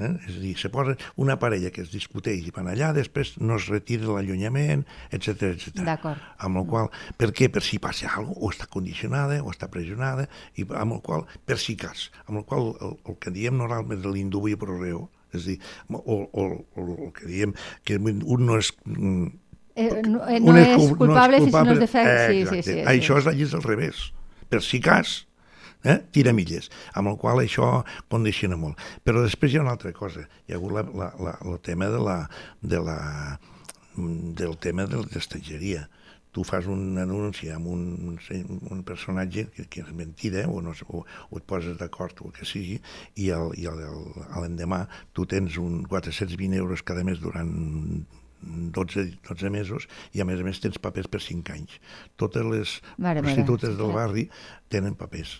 Eh? 0.00 0.08
És 0.26 0.36
a 0.36 0.40
dir, 0.42 0.56
se 0.58 0.68
posa 0.74 0.96
una 1.22 1.36
parella 1.38 1.70
que 1.70 1.82
es 1.84 1.90
discuteix 1.92 2.42
i 2.48 2.50
van 2.54 2.66
allà, 2.66 2.88
després 2.96 3.36
no 3.38 3.54
es 3.60 3.68
retira 3.70 4.08
l'allunyament, 4.10 4.82
etc 5.14 5.44
etc. 5.52 5.84
D'acord. 5.86 6.18
Amb 6.42 6.58
el 6.58 6.66
qual, 6.66 6.88
per 7.16 7.30
què? 7.30 7.46
Per 7.54 7.62
si 7.62 7.78
passa 7.78 8.08
alguna 8.10 8.34
cosa, 8.34 8.46
o 8.46 8.50
està 8.50 8.66
condicionada, 8.66 9.36
o 9.44 9.52
està 9.54 9.68
pressionada, 9.70 10.26
i 10.58 10.66
amb 10.74 10.96
el 10.98 11.00
qual, 11.06 11.26
per 11.46 11.58
si 11.62 11.76
cas, 11.78 12.08
amb 12.26 12.40
el 12.40 12.44
qual 12.44 12.72
el, 12.80 12.96
el 13.06 13.18
que 13.22 13.30
diem 13.30 13.54
normalment 13.60 14.02
de 14.02 14.10
l'indubio 14.10 14.58
pro 14.58 14.80
reo, 14.80 15.08
és 15.34 15.42
a 15.46 15.46
dir, 15.52 15.58
o, 15.90 16.00
o, 16.26 16.44
o, 16.74 16.84
el 17.06 17.12
que 17.14 17.26
diem 17.30 17.54
que 17.84 17.96
un 18.02 18.46
no 18.46 18.58
és... 18.58 18.72
mm, 18.84 19.26
Eh, 19.76 20.02
no, 20.06 20.20
eh, 20.30 20.38
no 20.38 20.52
és 20.54 20.68
cul- 20.78 20.92
culpable 21.00 21.40
si 21.40 21.46
no 21.48 21.50
culpable. 21.50 21.72
és 21.72 21.78
defecte. 21.80 22.10
Eh, 22.14 22.26
Sí, 22.30 22.42
sí, 22.46 22.62
sí, 22.62 22.72
sí. 22.74 22.82
Això 22.86 23.16
és 23.18 23.26
és 23.42 23.54
al 23.58 23.62
revés. 23.64 24.12
Per 24.48 24.60
si 24.62 24.78
cas, 24.78 25.26
eh? 25.84 25.98
tira 26.10 26.32
milles, 26.36 26.70
amb 26.96 27.12
el 27.12 27.18
qual 27.20 27.42
això 27.42 27.68
condiciona 28.12 28.58
molt. 28.60 28.80
Però 29.04 29.22
després 29.24 29.52
hi 29.52 29.60
ha 29.60 29.66
una 29.66 29.74
altra 29.76 29.92
cosa. 29.96 30.26
Hi 30.46 30.54
ha 30.54 30.60
hagut 30.60 30.74
la, 30.76 30.86
la, 31.02 31.10
la, 31.28 31.34
el 31.44 31.60
tema 31.64 31.90
de 31.92 32.00
la, 32.02 32.16
de 32.62 32.80
la, 32.80 32.98
del 33.96 34.56
tema 34.58 34.88
de 34.90 35.04
l'estatgeria. 35.04 35.86
Tu 36.34 36.42
fas 36.42 36.66
un 36.66 36.98
anunci 36.98 37.46
amb 37.54 37.68
un, 37.70 37.82
un, 38.10 38.80
personatge 38.82 39.44
que, 39.54 39.68
que 39.70 39.84
és 39.84 39.92
mentida, 39.94 40.48
o, 40.50 40.58
no, 40.64 40.72
o, 40.88 41.04
o 41.30 41.38
et 41.38 41.46
poses 41.46 41.78
d'acord 41.78 42.24
o 42.24 42.26
el 42.26 42.34
que 42.34 42.48
sigui, 42.48 42.80
i, 43.22 43.30
l'endemà 43.30 44.80
tu 45.14 45.28
tens 45.30 45.60
un 45.62 45.84
420 45.86 46.58
euros 46.58 46.82
cada 46.82 47.06
mes 47.06 47.22
durant 47.22 47.54
12, 48.44 49.06
12 49.28 49.50
mesos 49.54 49.86
i 50.12 50.20
a 50.20 50.26
més 50.28 50.42
a 50.42 50.44
més 50.44 50.58
tens 50.60 50.82
papers 50.82 51.08
per 51.08 51.22
5 51.22 51.54
anys. 51.54 51.78
Totes 52.20 52.50
les 52.50 52.76
meva, 52.98 53.22
prostitutes 53.22 53.76
sí, 53.76 53.78
del 53.78 53.94
barri 53.94 54.28
tenen 54.74 54.98
papers. 54.98 55.38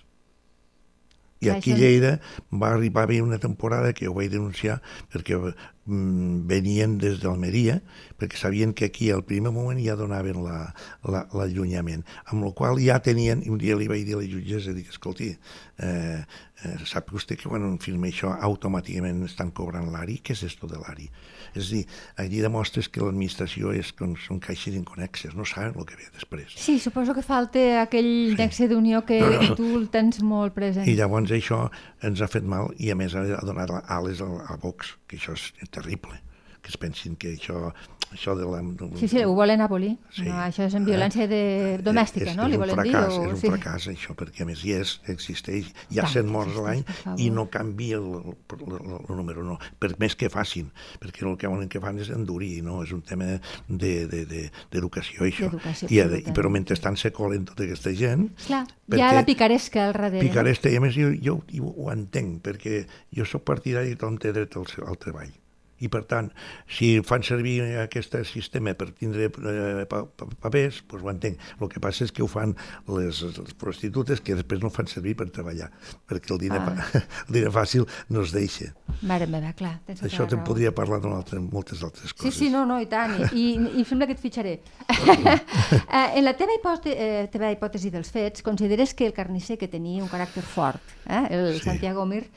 I 1.44 1.52
aquí 1.54 1.74
a 1.74 1.78
Lleida 1.78 2.12
va 2.50 2.72
arribar 2.72 3.04
a 3.04 3.08
haver 3.08 3.22
una 3.22 3.38
temporada 3.38 3.92
que 3.92 4.08
ho 4.08 4.14
vaig 4.16 4.30
denunciar 4.32 4.80
perquè 5.12 5.38
venien 5.86 6.96
des 6.98 7.18
d'Almeria, 7.20 7.80
perquè 8.18 8.38
sabien 8.40 8.72
que 8.72 8.86
aquí 8.86 9.10
al 9.12 9.24
primer 9.24 9.52
moment 9.52 9.80
ja 9.84 9.96
donaven 9.96 10.42
la- 10.44 10.72
la- 11.04 11.26
l'allunyament, 11.34 12.04
la, 12.06 12.22
amb 12.32 12.44
el 12.44 12.54
qual 12.54 12.78
ja 12.80 13.00
tenien, 13.04 13.42
i 13.44 13.50
un 13.50 13.58
dia 13.58 13.76
li 13.76 13.88
vaig 13.88 14.04
dir 14.06 14.14
a 14.14 14.22
la 14.22 14.28
jutgessa, 14.28 14.72
dic, 14.72 14.88
escolti, 14.88 15.34
eh, 15.78 16.22
eh, 16.64 16.76
sap 16.86 17.10
vostè 17.12 17.36
que 17.36 17.48
quan 17.48 17.62
un 17.66 17.78
filma 17.78 18.06
això 18.08 18.32
automàticament 18.40 19.24
estan 19.26 19.50
cobrant 19.50 19.90
l'ARI? 19.92 20.20
Què 20.24 20.32
és 20.32 20.42
esto 20.44 20.66
de 20.66 20.78
l'ARI? 20.78 21.10
És 21.54 21.68
a 21.68 21.74
dir, 21.74 21.86
allí 22.16 22.40
demostres 22.40 22.88
que 22.88 23.00
l'administració 23.02 23.72
és 23.74 23.92
com 23.92 24.14
són 24.16 24.40
caixes 24.40 24.74
inconexes, 24.74 25.34
no 25.34 25.44
saben 25.44 25.74
el 25.76 25.84
que 25.84 25.96
ve 25.96 26.08
després. 26.14 26.54
Sí, 26.56 26.78
suposo 26.80 27.12
que 27.14 27.22
falta 27.22 27.82
aquell 27.82 28.30
Sí. 28.32 28.36
nexe 28.38 28.68
d'unió 28.68 29.04
que 29.04 29.20
tu 29.56 29.76
el 29.76 29.88
tens 29.90 30.22
molt 30.22 30.54
present. 30.54 30.88
I 30.88 30.94
llavors 30.96 31.30
això 31.30 31.70
ens 32.02 32.20
ha 32.22 32.28
fet 32.28 32.44
mal 32.44 32.72
i 32.78 32.90
a 32.90 32.94
més 32.96 33.14
ha 33.14 33.24
donat 33.44 33.70
ales 33.86 34.20
a, 34.22 34.24
a 34.48 34.56
Vox, 34.56 34.96
que 35.14 35.22
això 35.22 35.34
és 35.38 35.70
terrible, 35.70 36.18
que 36.64 36.72
es 36.72 36.78
pensin 36.80 37.12
que 37.20 37.34
això, 37.36 37.68
això 38.14 38.32
de 38.38 38.46
la... 38.48 38.62
Sí, 38.96 39.04
sí, 39.10 39.20
ho 39.20 39.34
volen 39.36 39.60
abolir. 39.60 39.90
Sí. 40.16 40.24
No, 40.24 40.38
això 40.46 40.64
és 40.64 40.72
en 40.78 40.86
violència 40.88 41.26
de... 41.28 41.40
domèstica, 41.84 42.30
és, 42.30 42.36
no? 42.38 42.46
És 42.46 42.54
Li 42.54 42.56
un 42.56 42.62
volen 42.62 42.78
fracàs, 42.78 43.10
dir? 43.12 43.18
O... 43.20 43.24
És 43.26 43.34
un 43.34 43.40
sí. 43.42 43.50
fracàs, 43.52 43.88
això, 43.92 44.14
perquè 44.16 44.46
a 44.46 44.48
més 44.48 44.62
hi 44.64 44.72
és, 44.78 44.94
existeix, 45.12 45.68
hi 45.92 46.00
ha 46.00 46.06
Tant 46.06 46.14
100 46.24 46.30
morts 46.32 46.56
l'any 46.64 46.80
i 47.20 47.28
no 47.34 47.44
canvia 47.52 47.98
el, 48.00 48.08
el, 48.22 48.64
el, 48.64 48.94
el 49.02 49.18
número, 49.18 49.44
no, 49.44 49.58
per 49.82 49.92
més 50.00 50.16
que 50.16 50.30
facin, 50.32 50.70
perquè 51.04 51.26
el 51.28 51.36
que 51.42 51.52
volen 51.52 51.68
que 51.68 51.82
fan 51.84 52.00
és 52.00 52.08
endurir, 52.16 52.62
no? 52.64 52.80
És 52.86 52.96
un 52.96 53.04
tema 53.04 53.28
d'educació, 53.68 54.08
de, 54.08 54.24
de, 54.32 54.42
d'educació 54.72 55.28
això. 55.28 55.52
I, 55.90 56.00
de- 56.00 56.22
i, 56.24 56.32
però 56.32 56.48
mentrestant 56.54 56.96
se 56.96 57.12
colen 57.12 57.44
tota 57.44 57.66
aquesta 57.68 57.92
gent, 57.98 58.30
Clar, 58.46 58.64
hi 58.94 59.04
ha 59.04 59.12
la 59.20 59.26
picaresca 59.28 59.88
al 59.90 59.92
darrere. 59.98 60.24
picaresta, 60.24 60.72
i 60.72 60.80
a 60.80 60.84
més 60.84 60.96
jo, 60.96 61.12
jo, 61.20 61.38
jo 61.52 61.74
ho 61.76 61.92
entenc, 61.92 62.40
perquè 62.48 62.86
jo 63.12 63.28
sóc 63.28 63.44
partidari 63.44 63.92
que 63.92 64.00
tothom 64.00 64.16
té 64.22 64.32
dret 64.32 64.56
al, 64.56 64.64
al 64.88 64.96
treball. 65.02 65.32
I, 65.80 65.88
per 65.88 66.04
tant, 66.06 66.30
si 66.70 67.00
fan 67.02 67.22
servir 67.26 67.60
aquest 67.82 68.14
sistema 68.30 68.74
per 68.78 68.90
tindre 68.94 69.26
eh, 69.26 69.86
pa 69.90 70.04
pa 70.06 70.26
papers, 70.46 70.82
doncs 70.88 71.02
ho 71.04 71.10
entenc. 71.10 71.38
El 71.60 71.68
que 71.72 71.80
passa 71.82 72.04
és 72.04 72.12
que 72.14 72.22
ho 72.22 72.28
fan 72.30 72.54
les, 72.88 73.22
les 73.22 73.54
prostitutes 73.58 74.20
que 74.20 74.36
després 74.38 74.62
no 74.62 74.70
fan 74.70 74.86
servir 74.86 75.16
per 75.18 75.28
treballar, 75.34 75.70
perquè 76.08 76.32
el 76.34 76.38
diner, 76.38 76.60
Ah. 76.64 76.86
el 77.28 77.34
diner 77.34 77.50
fàcil 77.52 77.84
no 78.10 78.22
es 78.22 78.32
deixa. 78.32 78.70
Mare 79.02 79.26
meva, 79.26 79.52
clar. 79.52 79.80
Tens 79.86 79.98
tota 80.00 80.08
Això 80.08 80.26
te'n 80.30 80.44
podria 80.46 80.70
parlar 80.72 81.00
altre, 81.10 81.40
moltes 81.40 81.82
altres 81.82 82.10
Sí, 82.12 82.16
coses. 82.22 82.34
sí, 82.38 82.50
no, 82.50 82.64
no, 82.64 82.78
i 82.80 82.86
tant. 82.86 83.16
I, 83.32 83.42
i, 83.42 83.48
i 83.74 83.82
em 83.82 83.84
sembla 83.88 84.06
que 84.06 84.14
et 84.14 84.20
fitxaré. 84.22 84.54
eh, 85.18 86.18
en 86.18 86.24
la 86.24 86.34
teva, 86.38 86.54
hipòtesi, 86.56 86.94
eh, 86.96 87.28
teva 87.32 87.50
hipòtesi 87.52 87.90
dels 87.90 88.10
fets, 88.14 88.42
consideres 88.46 88.94
que 88.94 89.06
el 89.08 89.12
carnisser 89.16 89.58
que 89.58 89.68
tenia 89.68 90.02
un 90.04 90.10
caràcter 90.10 90.42
fort, 90.42 90.80
eh, 91.06 91.26
el 91.30 91.54
Sí. 91.58 91.64
Santiago 91.68 92.06
Mir, 92.06 92.28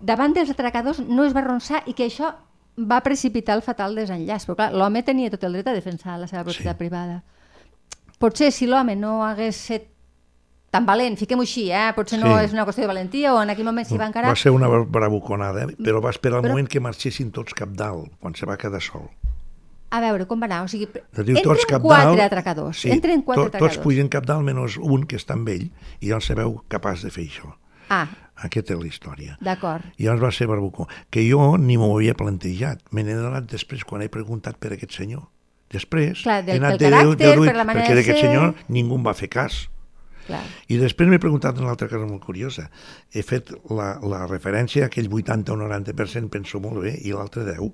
davant 0.00 0.34
dels 0.34 0.50
atracadors 0.50 1.00
no 1.00 1.24
es 1.24 1.34
va 1.36 1.42
ronçar 1.44 1.82
i 1.86 1.94
que 1.94 2.06
això 2.06 2.32
va 2.78 3.00
precipitar 3.02 3.56
el 3.56 3.62
fatal 3.62 3.94
desenllaç. 3.94 4.46
Però 4.46 4.56
clar, 4.56 4.72
l'home 4.72 5.02
tenia 5.02 5.30
tot 5.30 5.44
el 5.44 5.52
dret 5.52 5.68
a 5.68 5.72
defensar 5.76 6.18
la 6.18 6.26
seva 6.26 6.44
propietat 6.44 6.76
Sí. 6.76 6.78
privada. 6.78 7.22
Potser 8.18 8.52
si 8.52 8.66
l'home 8.66 8.94
no 8.96 9.24
hagués 9.26 9.56
set 9.56 9.88
tan 10.70 10.86
valent, 10.86 11.18
fiquem-ho 11.18 11.42
així, 11.42 11.70
eh? 11.70 11.92
potser 11.94 12.18
no 12.18 12.38
Sí. 12.38 12.44
és 12.46 12.52
una 12.54 12.64
qüestió 12.64 12.82
de 12.82 12.86
valentia 12.88 13.34
o 13.34 13.42
en 13.42 13.50
aquell 13.50 13.64
moment 13.66 13.86
s'hi 13.86 13.98
va 13.98 14.06
encarar, 14.06 14.30
Va 14.30 14.36
ser 14.36 14.50
una 14.52 14.68
bravuconada, 14.68 15.64
eh? 15.64 15.76
però 15.76 16.00
va 16.02 16.10
esperar 16.10 16.38
el 16.38 16.44
Però- 16.44 16.50
moment 16.54 16.68
que 16.68 16.80
marxessin 16.80 17.30
tots 17.30 17.52
cap 17.52 17.68
dalt, 17.70 18.10
quan 18.20 18.34
se 18.34 18.46
va 18.46 18.56
quedar 18.56 18.80
sol. 18.80 19.10
a 19.90 20.00
veure 20.00 20.24
com 20.26 20.40
va 20.40 20.46
anar. 20.46 20.62
O 20.64 20.68
sigui, 20.68 20.86
diu 20.86 21.02
tots 21.12 21.60
entren 21.60 21.68
cap 21.68 21.82
quatre 21.82 22.06
dalt. 22.16 22.20
atracadors. 22.20 22.78
Sí, 22.80 22.90
entren 22.90 23.20
quatre 23.20 23.42
to, 23.42 23.46
atracadors. 23.48 23.74
Tots 23.74 23.84
pugen 23.84 24.08
cap 24.08 24.24
dalt, 24.24 24.42
menys 24.42 24.78
un 24.78 25.04
que 25.04 25.16
està 25.16 25.34
amb 25.34 25.46
ell, 25.50 25.70
i 26.00 26.06
llavors 26.08 26.24
se 26.24 26.34
veu 26.34 26.62
capaç 26.68 27.02
de 27.02 27.10
fer 27.10 27.24
això. 27.26 27.52
Ah, 27.90 28.08
Aquesta 28.36 28.74
és 28.74 28.80
la 28.80 28.86
història. 28.88 29.36
d'acord. 29.40 29.84
I 29.98 30.04
llavors 30.04 30.22
va 30.22 30.30
ser 30.32 30.46
barbucó, 30.48 30.88
que 31.10 31.22
jo 31.30 31.56
ni 31.58 31.76
m'ho 31.78 31.92
havia 31.96 32.14
plantejat. 32.14 32.80
Me 32.90 33.02
n'he 33.04 33.14
donat 33.14 33.44
després 33.50 33.84
quan 33.84 34.02
he 34.02 34.08
preguntat 34.08 34.56
per 34.58 34.72
aquest 34.72 34.92
senyor. 34.92 35.28
Després 35.70 36.22
Clar, 36.22 36.42
del- 36.44 36.56
he 36.56 36.58
anat 36.58 36.80
caràcter, 36.80 37.16
deduït, 37.32 37.48
per 37.50 37.56
la 37.56 37.64
manera 37.64 37.86
perquè 37.86 37.94
de 37.94 38.00
d'aquest 38.02 38.18
ser. 38.18 38.26
senyor 38.28 38.54
ningú 38.68 38.96
em 38.96 39.04
va 39.06 39.14
fer 39.14 39.28
cas. 39.28 39.68
Clar. 40.26 40.42
I 40.68 40.76
després 40.78 41.08
m'he 41.08 41.18
preguntat 41.18 41.58
una 41.58 41.70
altra 41.70 41.88
cosa 41.88 42.06
molt 42.06 42.22
curiosa. 42.24 42.68
He 43.12 43.22
fet 43.26 43.50
la, 43.70 43.98
la 44.02 44.26
referència 44.28 44.84
a 44.84 44.86
aquell 44.86 45.08
80 45.10 45.50
o 45.52 45.56
90%, 45.56 46.28
penso 46.30 46.60
molt 46.60 46.82
bé, 46.84 46.92
i 47.02 47.10
l'altre 47.12 47.42
10. 47.44 47.72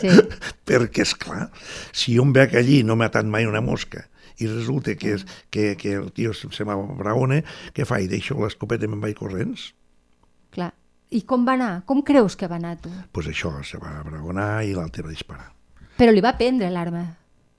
Sí. 0.00 0.08
Perquè, 0.68 1.02
és 1.02 1.14
clar, 1.14 1.50
si 1.90 2.14
em 2.22 2.32
veig 2.32 2.54
allí 2.54 2.82
no 2.84 2.94
m'ha 2.96 3.06
atat 3.10 3.26
mai 3.26 3.46
una 3.46 3.60
mosca 3.60 4.04
i 4.38 4.46
resulta 4.46 4.94
que, 4.94 5.14
és, 5.16 5.26
que, 5.50 5.74
que 5.76 5.92
el 5.98 6.12
tio 6.12 6.32
se 6.34 6.64
m'abraona, 6.64 7.42
què 7.74 7.84
fa? 7.84 7.98
I 8.00 8.06
deixo 8.08 8.38
l'escopeta 8.38 8.84
i 8.86 8.88
me'n 8.88 9.00
vaig 9.02 9.14
corrents? 9.18 9.72
Clar. 10.52 10.70
I 11.12 11.22
com 11.28 11.42
va 11.44 11.54
anar? 11.58 11.72
Com 11.88 12.00
creus 12.06 12.36
que 12.40 12.48
va 12.48 12.56
anar 12.56 12.76
tu? 12.80 12.88
Doncs 12.88 13.08
pues 13.12 13.26
això, 13.28 13.50
se 13.64 13.76
va 13.80 13.98
abraonar 14.00 14.62
i 14.64 14.72
l'altre 14.76 15.02
va 15.04 15.10
disparar. 15.12 15.50
Però 15.98 16.12
li 16.12 16.22
va 16.24 16.32
prendre 16.38 16.70
l'arma. 16.72 17.02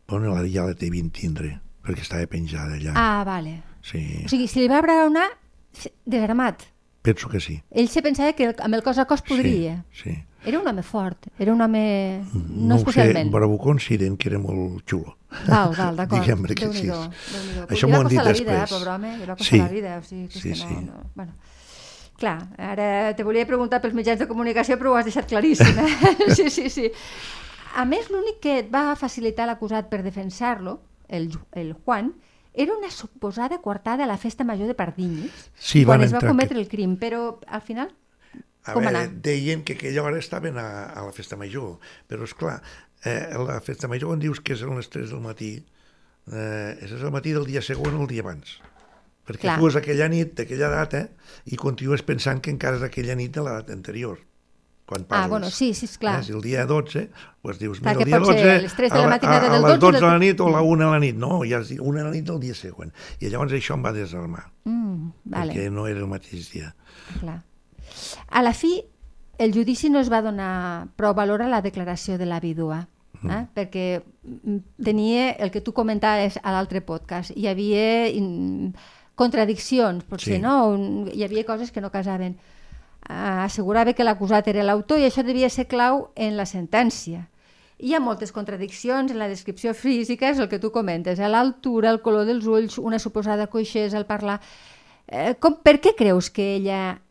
Bueno, 0.10 0.34
la, 0.34 0.42
ja 0.50 0.66
la 0.66 0.74
devien 0.74 1.10
tindre, 1.14 1.60
perquè 1.86 2.02
estava 2.02 2.26
penjada 2.28 2.74
allà. 2.80 2.94
Ah, 2.96 3.24
vale. 3.26 3.60
Sí, 3.84 4.24
O 4.26 4.30
sigui, 4.32 4.48
si 4.48 4.62
li 4.64 4.68
va 4.72 4.82
braonar 4.82 5.28
desarmat. 6.06 6.64
penso 7.04 7.28
que 7.30 7.40
sí. 7.40 7.62
Ell 7.72 7.90
se 7.90 8.02
pensava 8.02 8.32
que 8.34 8.54
amb 8.64 8.76
el 8.78 8.82
cos 8.84 8.98
a 8.98 9.06
cos 9.06 9.22
podria. 9.22 9.84
Sí, 9.92 10.12
sí. 10.12 10.24
Era 10.46 10.60
un 10.60 10.68
home 10.68 10.84
fort, 10.84 11.28
era 11.40 11.54
un 11.54 11.62
home... 11.62 12.24
No, 12.34 12.68
no 12.68 12.76
ho 12.76 12.78
sé, 12.80 12.84
especialment. 12.90 13.32
Bravucón 13.32 13.80
Siren, 13.80 14.18
que 14.18 14.28
era 14.30 14.40
molt 14.40 14.84
xulo. 14.90 15.14
Val, 15.48 15.72
val, 15.78 15.96
d'acord. 15.96 16.20
Diguem-ne 16.24 16.56
que 16.56 16.68
sí. 16.76 16.90
Això 17.70 17.88
m'ho 17.88 18.02
han 18.02 18.10
dit 18.12 18.20
la 18.20 18.34
vida, 18.34 18.58
després. 18.58 18.64
eh, 18.64 18.74
pobre 18.74 18.92
home, 18.92 19.12
li 19.22 19.26
va 19.30 19.36
costar 19.38 19.48
Sí. 19.54 19.60
la 19.62 19.70
vida. 19.72 19.98
O 20.00 20.04
sigui, 20.04 20.28
que 20.28 20.40
Sí, 20.40 20.52
que 20.52 20.60
no, 20.60 20.68
sí. 20.68 20.76
no... 20.88 21.04
Bueno. 21.16 21.34
Clar, 22.20 22.38
ara 22.62 23.14
te 23.18 23.24
volia 23.26 23.46
preguntar 23.50 23.82
pels 23.82 23.96
mitjans 23.98 24.20
de 24.22 24.28
comunicació, 24.30 24.78
però 24.78 24.92
ho 24.94 24.98
has 25.00 25.06
deixat 25.10 25.28
claríssim. 25.28 25.80
Eh? 25.80 26.16
Sí, 26.38 26.50
sí, 26.50 26.70
sí. 26.70 26.92
A 27.76 27.86
més, 27.90 28.12
l'únic 28.14 28.38
que 28.44 28.60
et 28.62 28.70
va 28.74 28.94
facilitar 28.96 29.48
l'acusat 29.50 29.90
per 29.90 30.04
defensar-lo, 30.06 30.78
el, 31.10 31.32
el 31.58 31.74
Juan, 31.74 32.14
era 32.54 32.76
una 32.78 32.92
suposada 32.94 33.58
coartada 33.64 34.04
a 34.06 34.08
la 34.08 34.18
festa 34.22 34.44
major 34.46 34.68
de 34.70 34.76
Pardinyes, 34.78 35.50
Sí, 35.58 35.82
quan 35.86 36.04
es 36.06 36.14
va 36.14 36.22
cometre 36.22 36.54
que- 36.54 36.62
el 36.62 36.68
crim, 36.70 36.98
però 37.02 37.40
al 37.48 37.62
final... 37.66 37.90
A 38.64 38.72
Com 38.78 38.86
veure, 38.86 38.96
anar? 38.96 39.10
deien 39.26 39.64
que 39.68 39.74
aquella 39.74 40.04
hora 40.06 40.20
estaven 40.22 40.56
a, 40.62 40.86
a 40.94 41.02
la 41.04 41.12
festa 41.12 41.36
major, 41.36 41.80
però 42.08 42.24
és 42.24 42.32
clar, 42.38 42.62
eh, 43.04 43.34
la 43.36 43.58
festa 43.60 43.90
major 43.92 44.14
quan 44.14 44.22
dius 44.22 44.40
que 44.40 44.54
és 44.54 44.62
a 44.64 44.70
les 44.72 44.88
3 44.94 45.10
del 45.12 45.20
matí, 45.26 45.50
eh, 46.32 46.78
és 46.80 46.94
el 46.96 47.12
matí 47.12 47.34
del 47.36 47.44
dia 47.50 47.60
següent 47.66 47.98
o 47.98 48.06
el 48.06 48.08
dia 48.14 48.22
abans. 48.24 48.62
Perquè 49.28 49.46
Clar. 49.48 49.58
tu 49.60 49.68
és 49.70 49.76
aquella 49.80 50.10
nit, 50.12 50.34
d'aquella 50.36 50.68
data, 50.70 51.06
i 51.46 51.56
continues 51.56 52.04
pensant 52.04 52.42
que 52.44 52.52
encara 52.52 52.76
és 52.78 52.84
aquella 52.84 53.16
nit 53.16 53.32
de 53.36 53.42
la 53.46 53.54
data 53.62 53.72
anterior. 53.74 54.20
Quan 54.86 55.06
parles. 55.08 55.26
Ah, 55.26 55.30
bueno, 55.32 55.50
sí, 55.50 55.70
sí, 55.74 55.86
és 55.88 55.98
clar. 55.98 56.18
Eh, 56.20 56.24
si 56.28 56.34
el 56.36 56.42
dia 56.44 56.66
12, 56.68 57.06
doncs 57.42 57.60
dius, 57.62 57.80
mira, 57.82 57.94
el 57.96 58.04
dia 58.04 58.20
pot 58.20 58.36
ser 58.36 58.50
12, 58.50 58.62
les 58.66 58.74
tres 58.76 58.92
de 58.92 59.00
a 59.00 59.02
la 59.06 59.08
matinada 59.14 59.48
a, 59.48 59.54
del 59.54 59.64
a 59.64 59.70
les 59.70 59.80
12 59.80 59.92
12 59.94 60.02
de 60.02 60.10
la 60.12 60.20
nit 60.20 60.42
o 60.44 60.48
a 60.50 60.52
la 60.58 60.62
1 60.62 60.84
de 60.84 60.90
la 60.92 61.00
nit. 61.00 61.16
No, 61.16 61.38
ja 61.48 61.62
és 61.64 61.72
una 61.80 62.02
de 62.02 62.10
la 62.10 62.12
nit 62.12 62.26
del 62.28 62.42
dia 62.44 62.54
següent. 62.54 62.92
I 63.24 63.30
llavors 63.32 63.56
això 63.56 63.78
em 63.80 63.86
va 63.86 63.94
desarmar, 63.96 64.50
Mm, 64.66 65.12
vale. 65.24 65.54
perquè 65.54 65.70
no 65.72 65.88
era 65.88 66.00
el 66.04 66.08
mateix 66.12 66.50
dia. 66.52 66.74
Clar. 67.22 67.38
A 68.28 68.42
la 68.44 68.52
fi, 68.54 68.84
el 69.40 69.54
judici 69.56 69.90
no 69.90 70.00
es 70.04 70.12
va 70.12 70.22
donar 70.22 70.90
prou 70.98 71.14
valor 71.16 71.42
a 71.42 71.48
la 71.48 71.62
declaració 71.62 72.18
de 72.18 72.26
la 72.28 72.42
vídua, 72.44 72.88
eh? 73.24 73.46
perquè 73.56 74.04
mm, 74.04 74.58
tenia 74.84 75.30
el 75.32 75.50
que 75.52 75.62
tu 75.62 75.72
comentaves 75.72 76.38
a 76.44 76.52
l'altre 76.52 76.82
podcast. 76.82 77.32
Hi 77.38 77.48
havia 77.48 78.12
mm, 78.12 78.74
contradiccions, 79.16 80.04
potser, 80.04 80.36
Sí. 80.36 80.42
no? 80.42 80.76
Hi 81.14 81.24
havia 81.24 81.46
coses 81.46 81.72
que 81.72 81.82
no 81.82 81.92
casaven. 81.92 82.38
Ah, 83.08 83.44
assegurava 83.44 83.94
que 83.94 84.04
l'acusat 84.04 84.48
era 84.48 84.64
l'autor 84.64 85.00
i 85.00 85.04
això 85.06 85.24
devia 85.24 85.50
ser 85.50 85.68
clau 85.68 86.12
en 86.16 86.38
la 86.38 86.46
sentència. 86.46 87.28
Hi 87.80 87.94
ha 87.94 88.00
moltes 88.00 88.32
contradiccions 88.32 89.12
en 89.12 89.20
la 89.20 89.28
descripció 89.28 89.74
física, 89.74 90.30
és 90.30 90.40
el 90.40 90.48
que 90.48 90.60
tu 90.60 90.72
comentes, 90.72 91.20
a 91.20 91.28
l'altura, 91.28 91.90
el 91.90 92.02
color 92.02 92.26
dels 92.26 92.46
ulls, 92.48 92.78
una 92.78 93.00
suposada 93.00 93.48
coixesa 93.48 93.98
al 93.98 94.06
parlar. 94.06 94.40
Eh, 95.08 95.36
com, 95.40 95.58
per 95.62 95.82
què 95.82 95.92
creus 95.98 96.30
que 96.32 96.56
ella 96.56 97.02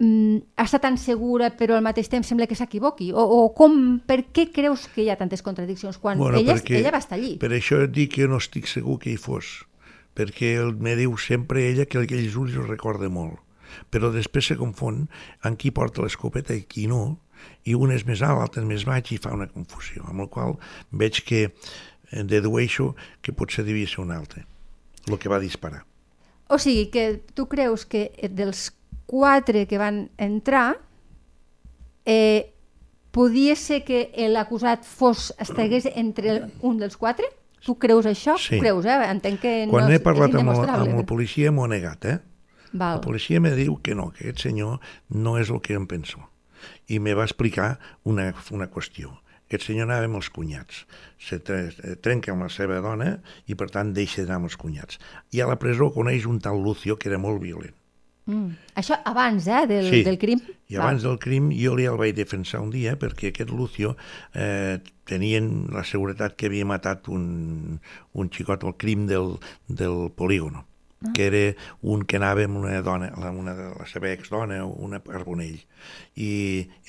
mm, 0.00 0.36
està 0.58 0.80
tan 0.82 0.98
segura 0.98 1.52
però 1.54 1.76
al 1.76 1.84
mateix 1.86 2.08
temps 2.10 2.26
sembla 2.26 2.48
que 2.50 2.56
s'equivoqui? 2.58 3.12
O, 3.14 3.22
o 3.22 3.54
com, 3.54 4.00
per 4.04 4.24
què 4.34 4.50
creus 4.52 4.88
que 4.88 5.04
hi 5.04 5.10
ha 5.10 5.16
tantes 5.16 5.42
contradiccions 5.46 5.96
quan 6.02 6.18
ella, 6.34 6.58
ella 6.58 6.90
va 6.90 6.98
estar 6.98 7.16
allí? 7.20 7.36
Per 7.38 7.52
això 7.54 7.84
et 7.84 7.94
dic 7.94 8.16
que 8.18 8.26
no 8.26 8.42
estic 8.42 8.66
segur 8.66 8.98
que 8.98 9.12
hi 9.14 9.16
fos, 9.16 9.62
perquè 10.16 10.54
el- 10.62 10.74
me 10.80 10.96
diu 10.96 11.16
sempre 11.20 11.66
ella 11.68 11.86
que 11.86 11.98
aquells 12.02 12.34
ulls 12.36 12.56
els 12.56 12.68
recorda 12.70 13.08
molt, 13.12 13.38
però 13.92 14.10
després 14.14 14.46
se 14.48 14.56
confon 14.56 15.06
en 15.44 15.56
qui 15.60 15.70
porta 15.70 16.02
l'escopeta 16.02 16.54
i 16.56 16.62
qui 16.64 16.86
no, 16.88 17.18
i 17.68 17.74
un 17.76 17.92
és 17.92 18.06
més 18.08 18.22
alt, 18.24 18.38
l'altre 18.40 18.62
és 18.62 18.68
més 18.68 18.84
baix 18.88 19.12
i 19.12 19.18
fa 19.20 19.34
una 19.36 19.46
confusió, 19.52 20.04
amb 20.08 20.24
la 20.24 20.26
qual 20.32 20.56
veig 20.90 21.20
que 21.26 21.42
eh, 21.46 22.22
dedueixo 22.24 22.94
que 23.22 23.32
potser 23.36 23.64
devia 23.66 23.86
ser 23.86 24.00
un 24.06 24.10
altre, 24.14 24.46
el 25.06 25.18
que 25.18 25.28
va 25.28 25.38
disparar. 25.42 25.84
O 26.48 26.58
sigui, 26.62 26.88
que 26.94 27.20
tu 27.34 27.46
creus 27.50 27.84
que 27.84 28.08
dels 28.30 28.70
quatre 29.06 29.66
que 29.66 29.78
van 29.78 30.08
entrar 30.16 30.78
eh, 32.06 32.52
podia 33.10 33.56
ser 33.56 33.82
que 33.84 34.10
l'acusat 34.30 34.84
fos 34.84 35.32
estigués 35.40 35.86
entre 35.94 36.50
un 36.62 36.78
dels 36.78 36.96
quatre? 36.96 37.26
Tu 37.66 37.74
creus 37.82 38.06
això? 38.06 38.36
Sí. 38.38 38.60
Creus, 38.62 38.86
eh? 38.86 38.96
Entenc 39.10 39.42
que 39.42 39.52
Quan 39.70 39.88
no 39.88 39.94
he 39.96 40.00
parlat 40.02 40.30
és 40.30 40.40
amb 40.40 40.54
amb 40.54 40.96
el 41.00 41.04
policia 41.08 41.50
m'ho 41.50 41.66
ha 41.66 41.72
negat, 41.72 42.06
eh? 42.06 42.18
Val. 42.72 42.98
La 42.98 43.02
policia 43.02 43.40
me 43.42 43.50
diu 43.58 43.80
que 43.82 43.96
no, 43.98 44.12
que 44.14 44.26
aquest 44.26 44.46
senyor 44.46 44.78
no 45.10 45.36
és 45.40 45.50
el 45.50 45.62
que 45.64 45.74
em 45.74 45.86
penso. 45.90 46.22
I 46.86 47.00
me 47.02 47.14
va 47.18 47.26
explicar 47.26 47.76
una, 48.04 48.30
una 48.54 48.68
qüestió. 48.70 49.16
Aquest 49.46 49.68
senyor 49.68 49.86
anava 49.86 50.06
amb 50.08 50.18
els 50.18 50.28
cunyats. 50.34 50.84
Se 51.22 51.38
tre 51.38 51.96
trenca 52.02 52.32
amb 52.34 52.46
la 52.46 52.50
seva 52.50 52.80
dona 52.82 53.16
i, 53.46 53.54
per 53.58 53.68
tant, 53.74 53.92
deixa 53.94 54.22
d'anar 54.22 54.40
amb 54.40 54.50
els 54.50 54.58
cunyats. 54.58 54.98
I 55.34 55.42
a 55.42 55.50
la 55.50 55.58
presó 55.62 55.90
coneix 55.94 56.26
un 56.26 56.40
tal 56.42 56.62
Lucio 56.62 56.98
que 56.98 57.10
era 57.10 57.18
molt 57.22 57.42
violent. 57.42 57.74
Mm. 58.26 58.56
Això 58.74 58.98
abans 59.06 59.46
eh, 59.46 59.64
del, 59.70 59.88
Sí. 59.90 60.02
del 60.02 60.18
crim? 60.18 60.40
I 60.68 60.76
abans 60.82 61.04
del 61.06 61.18
crim 61.22 61.52
jo 61.54 61.76
li 61.78 61.84
el 61.86 61.96
vaig 61.96 62.16
defensar 62.18 62.60
un 62.60 62.72
dia 62.74 62.96
perquè 62.98 63.30
aquest 63.30 63.50
Lucio 63.54 63.96
eh, 64.34 64.80
tenien 65.06 65.68
la 65.70 65.84
seguretat 65.86 66.34
que 66.34 66.50
havia 66.50 66.66
matat 66.66 67.06
un, 67.08 67.78
un 68.14 68.30
xicot 68.34 68.64
al 68.66 68.74
crim 68.76 69.06
del, 69.06 69.36
del 69.68 70.10
polígono 70.10 70.66
Ah. 71.04 71.10
que 71.12 71.26
era 71.26 71.56
un 71.82 72.06
que 72.08 72.16
anava 72.16 72.46
amb 72.48 72.56
una 72.56 72.80
dona, 72.80 73.10
una 73.28 73.52
de 73.54 73.66
la 73.76 73.84
seva 73.84 74.08
exdona, 74.14 74.62
una 74.64 74.96
Carbonell, 75.04 75.58
i, 76.16 76.30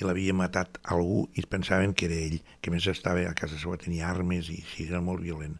l'havia 0.06 0.32
matat 0.32 0.78
algú 0.88 1.26
i 1.36 1.44
pensaven 1.44 1.92
que 1.92 2.06
era 2.08 2.16
ell, 2.16 2.38
que 2.64 2.72
més 2.72 2.86
estava 2.88 3.26
a 3.28 3.34
casa 3.36 3.58
seva, 3.60 3.76
tenia 3.76 4.08
armes 4.08 4.48
i 4.48 4.62
sí, 4.64 4.86
era 4.88 5.02
molt 5.04 5.20
violent. 5.20 5.58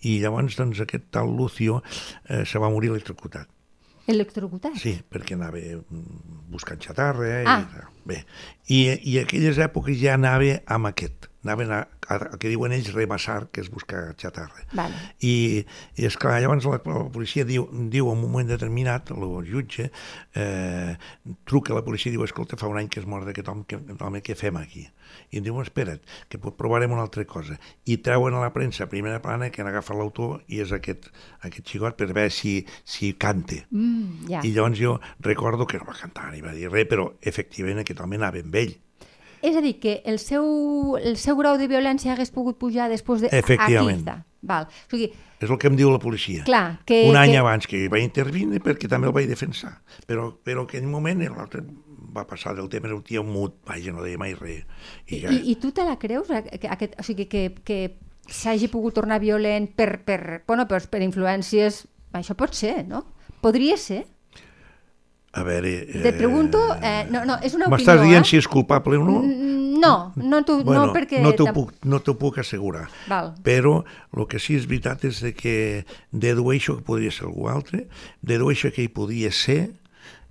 I 0.00 0.16
llavors, 0.24 0.56
doncs, 0.56 0.80
aquest 0.80 1.10
tal 1.12 1.28
Lucio 1.36 1.82
eh, 2.24 2.46
se 2.48 2.58
va 2.58 2.72
morir 2.72 2.88
electrocutat. 2.94 3.52
Electrocutat? 4.08 4.76
Sí, 4.80 4.96
perquè 5.12 5.34
anava 5.36 5.58
mm, 5.60 6.44
buscant 6.50 6.80
xatarra 6.82 7.42
Ah. 7.46 7.58
i. 7.62 7.88
Bé, 8.04 8.24
i, 8.68 8.80
i 9.12 9.18
aquelles 9.20 9.58
èpoques 9.58 9.98
ja 10.00 10.14
anava 10.18 10.56
amb 10.66 10.86
aquest, 10.90 11.29
anaven 11.44 11.72
a, 11.72 11.80
a, 12.08 12.16
a 12.34 12.38
que 12.38 12.50
diuen 12.52 12.74
ells 12.76 12.90
remassar, 12.92 13.48
que 13.52 13.62
és 13.64 13.70
buscar 13.72 14.02
xatarra. 14.20 14.64
Vale. 14.76 14.96
I, 15.24 15.64
i 15.96 16.08
és 16.08 16.16
clar, 16.20 16.36
llavors 16.42 16.66
la, 16.68 16.80
la 16.84 17.04
policia 17.12 17.46
diu, 17.48 17.66
diu 17.92 18.10
en 18.10 18.18
un 18.18 18.24
moment 18.26 18.50
determinat, 18.50 19.12
el 19.14 19.48
jutge, 19.48 19.88
eh, 20.36 20.96
truca 21.48 21.72
a 21.72 21.80
la 21.80 21.84
policia 21.86 22.10
i 22.10 22.16
diu, 22.16 22.24
escolta, 22.26 22.58
fa 22.60 22.68
un 22.68 22.80
any 22.80 22.90
que 22.92 23.00
es 23.00 23.08
mort 23.08 23.28
aquest 23.30 23.48
home, 23.48 23.64
que, 23.68 23.80
home, 23.98 24.20
què 24.26 24.36
fem 24.36 24.60
aquí? 24.60 24.84
I 25.32 25.40
em 25.40 25.46
diu, 25.46 25.56
espera't, 25.62 26.04
que 26.30 26.38
provarem 26.38 26.92
una 26.92 27.06
altra 27.06 27.24
cosa. 27.28 27.56
I 27.88 27.98
treuen 28.04 28.36
a 28.36 28.44
la 28.44 28.52
premsa, 28.54 28.84
a 28.84 28.92
primera 28.92 29.22
plana, 29.24 29.50
que 29.50 29.64
han 29.64 29.70
agafat 29.70 29.98
l'autor 29.98 30.44
i 30.52 30.60
és 30.62 30.74
aquest, 30.76 31.08
aquest 31.46 31.72
xicot 31.72 31.96
per 31.98 32.10
veure 32.12 32.30
si, 32.34 32.60
si 32.84 33.14
cante. 33.18 33.64
Mm, 33.70 34.28
ja. 34.30 34.44
I 34.44 34.52
llavors 34.54 34.78
jo 34.78 34.98
recordo 35.24 35.66
que 35.66 35.80
no 35.80 35.88
va 35.88 35.98
cantar 35.98 36.30
ni 36.34 36.44
va 36.44 36.54
dir 36.56 36.70
res, 36.70 36.88
però 36.90 37.10
efectivament 37.20 37.82
aquest 37.82 38.04
home 38.04 38.20
anava 38.20 38.44
amb 38.44 38.60
ell. 38.60 38.76
És 39.42 39.56
a 39.56 39.62
dir, 39.64 39.78
que 39.80 40.00
el 40.04 40.18
seu, 40.20 40.44
el 41.00 41.16
seu 41.16 41.36
grau 41.38 41.56
de 41.60 41.68
violència 41.70 42.12
hagués 42.14 42.32
pogut 42.34 42.58
pujar 42.60 42.90
després 42.92 43.24
de... 43.24 43.30
Efectivament. 43.32 44.02
Aquí. 44.08 44.26
Val. 44.40 44.66
O 44.68 44.96
sigui, 44.96 45.10
És 45.40 45.48
el 45.48 45.56
que 45.60 45.68
em 45.68 45.76
diu 45.76 45.90
la 45.92 46.00
policia. 46.00 46.44
clar, 46.44 46.80
que... 46.88 47.02
un 47.08 47.16
any 47.16 47.32
que... 47.32 47.38
abans 47.40 47.68
que 47.68 47.86
va 47.92 48.00
intervindre 48.00 48.60
perquè 48.64 48.88
també 48.88 49.08
el 49.08 49.14
vaig 49.16 49.28
defensar. 49.28 49.78
Però, 50.08 50.30
però 50.44 50.66
en 50.76 50.84
un 50.84 50.92
moment 50.92 51.24
l'altre 51.24 51.64
va 52.10 52.26
passar 52.26 52.54
del 52.56 52.68
tema, 52.68 52.88
era 52.88 52.96
un 52.96 53.02
tio 53.06 53.22
mut, 53.24 53.60
vaja, 53.68 53.92
no 53.92 54.04
deia 54.04 54.18
mai 54.18 54.34
res. 54.34 54.64
I, 55.06 55.20
ja, 55.22 55.32
I, 55.32 55.52
I 55.52 55.56
tu 55.60 55.72
te 55.72 55.84
la 55.86 55.96
creus? 56.00 56.28
Que, 56.28 56.68
aquest, 56.68 56.96
o 57.00 57.06
sigui, 57.06 57.28
que, 57.30 57.44
que 57.64 57.80
s'hagi 58.28 58.68
pogut 58.72 58.96
tornar 58.98 59.20
violent 59.22 59.70
per, 59.76 60.02
per, 60.04 60.20
bueno, 60.46 60.68
per, 60.68 60.82
per 60.90 61.02
influències... 61.06 61.86
Això 62.10 62.34
pot 62.34 62.56
ser, 62.58 62.80
no? 62.90 63.04
Podria 63.38 63.76
ser. 63.78 64.00
A 65.32 65.42
veure... 65.46 65.86
Te 66.02 66.12
pregunto... 66.12 66.62
Eh, 66.82 67.06
no, 67.10 67.24
no, 67.24 67.38
és 67.42 67.54
una 67.54 67.68
opinió, 67.68 67.76
M'estàs 67.78 68.02
dient 68.02 68.24
eh? 68.24 68.28
si 68.28 68.40
és 68.40 68.48
culpable 68.50 68.98
o 68.98 69.04
no? 69.06 69.20
Mm, 69.22 69.60
No, 69.80 70.12
no, 70.16 70.44
tu, 70.44 70.62
bueno, 70.62 70.86
no 70.86 70.92
perquè... 70.92 71.20
no 71.24 71.32
t'ho 71.32 71.48
puc, 71.56 71.72
no 71.88 72.00
puc 72.04 72.38
assegurar. 72.42 72.88
Val. 73.08 73.32
Però 73.42 73.80
el 74.12 74.26
que 74.28 74.40
sí 74.42 74.58
és 74.58 74.66
veritat 74.68 75.06
és 75.08 75.22
de 75.24 75.32
que 75.32 75.54
dedueixo 76.12 76.76
que 76.76 76.84
podria 76.84 77.12
ser 77.14 77.26
algú 77.30 77.48
altre, 77.48 77.86
dedueixo 78.20 78.70
que 78.74 78.84
hi 78.84 78.90
podia 78.92 79.32
ser, 79.32 79.72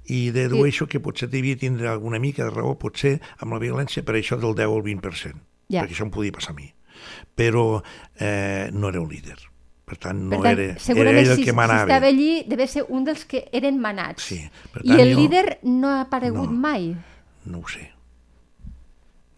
i 0.09 0.29
dedueixo 0.33 0.87
que 0.89 1.01
potser 1.01 1.29
devia 1.29 1.57
tindre 1.57 1.89
alguna 1.89 2.19
mica 2.21 2.45
de 2.45 2.53
raó, 2.53 2.75
potser 2.81 3.19
amb 3.41 3.53
la 3.53 3.61
violència, 3.61 4.05
per 4.05 4.17
això 4.17 4.37
del 4.41 4.55
10 4.57 4.69
al 4.69 4.85
20%, 4.85 5.41
Ja. 5.69 5.83
perquè 5.83 5.93
això 5.93 6.05
em 6.07 6.13
podia 6.13 6.33
passar 6.33 6.53
a 6.53 6.57
mi. 6.57 6.71
Però 7.37 7.81
eh, 8.19 8.69
no 8.73 8.89
era 8.89 9.01
un 9.01 9.09
líder. 9.09 9.37
Per 9.89 9.97
tant, 9.97 10.19
no 10.21 10.37
per 10.37 10.43
tant, 10.43 10.59
era, 10.59 10.75
era 11.01 11.11
ell 11.17 11.31
el 11.31 11.35
si, 11.39 11.43
que 11.47 11.49
si 11.49 11.55
manava. 11.57 11.81
estava 11.87 12.05
allí 12.11 12.43
deve 12.47 12.67
ser 12.69 12.83
un 12.93 13.03
dels 13.07 13.23
que 13.25 13.47
eren 13.51 13.79
manats. 13.81 14.21
Sí, 14.29 14.43
per 14.71 14.83
I 14.85 14.89
tant, 14.91 14.99
el 15.01 15.13
jo- 15.15 15.19
líder 15.23 15.45
no 15.63 15.89
ha 15.95 16.01
aparegut 16.05 16.45
No. 16.51 16.59
mai? 16.67 16.91
No 17.45 17.63
ho 17.63 17.67
sé. 17.67 17.87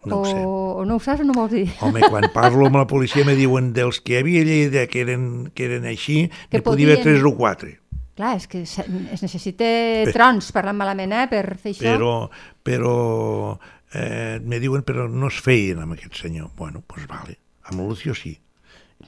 No 0.04 0.16
o, 0.16 0.20
ho 0.20 0.24
sé. 0.26 0.34
o 0.44 0.84
no 0.84 0.96
ho 0.96 1.00
saps 1.00 1.20
o 1.22 1.24
no 1.24 1.32
vols 1.32 1.52
dir? 1.54 1.68
Home, 1.80 2.02
quan 2.10 2.26
parlo 2.34 2.66
amb 2.66 2.76
la 2.80 2.86
policia 2.90 3.24
me 3.24 3.36
diuen 3.38 3.72
dels 3.72 4.00
que 4.02 4.18
havia 4.18 4.42
Lleida 4.44 4.86
que 4.90 5.00
eren, 5.06 5.52
que 5.54 5.64
eren 5.70 5.86
així, 5.86 6.26
Que 6.50 6.58
que 6.58 6.62
podia 6.62 6.86
haver 6.90 6.98
podien- 6.98 7.20
tres 7.20 7.24
o 7.24 7.36
quatre. 7.36 7.78
Clar, 8.14 8.34
és 8.36 8.46
que 8.46 8.60
es 8.66 9.22
necessita 9.22 9.64
trons, 10.12 10.50
parlant 10.52 10.76
malament, 10.76 11.14
eh, 11.16 11.26
per 11.30 11.56
fer 11.56 11.72
això. 11.72 11.94
Però, 11.96 12.30
però 12.62 13.58
eh, 13.94 14.38
me 14.44 14.58
diuen 14.60 14.82
però 14.84 15.08
no 15.08 15.28
es 15.32 15.38
feien 15.40 15.78
amb 15.80 15.94
aquest 15.94 16.14
senyor. 16.20 16.50
Bueno, 16.58 16.82
doncs 16.82 16.86
pues 16.92 17.06
vale, 17.08 17.38
amb 17.64 17.80
Lucio 17.88 18.12
sí. 18.14 18.36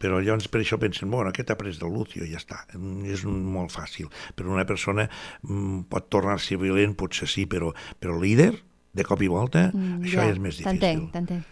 Però 0.04 0.18
llavors 0.20 0.50
per 0.52 0.60
això 0.60 0.76
pensen, 0.80 1.08
bueno, 1.10 1.30
aquest 1.32 1.54
ha 1.54 1.56
pres 1.56 1.78
del 1.80 1.94
Lucio 1.96 2.26
i 2.26 2.32
ja 2.34 2.42
està. 2.42 2.60
Mm, 2.76 3.06
És 3.14 3.24
un- 3.24 3.40
molt 3.54 3.72
fàcil. 3.72 4.10
Però 4.36 4.52
una 4.52 4.66
persona 4.68 5.08
mm, 5.42 5.86
pot 5.88 6.10
tornar-se 6.12 6.58
violent, 6.60 6.92
potser 7.00 7.26
sí, 7.30 7.46
però, 7.48 7.72
però 7.98 8.20
líder, 8.20 8.52
de 8.94 9.02
cop 9.08 9.22
i 9.24 9.28
volta, 9.32 9.70
mm, 9.72 10.02
això 10.04 10.20
ja, 10.20 10.28
és 10.30 10.38
més 10.38 10.58
difícil. 10.60 10.78
T'entenc, 10.78 11.10
t'entenc. 11.16 11.50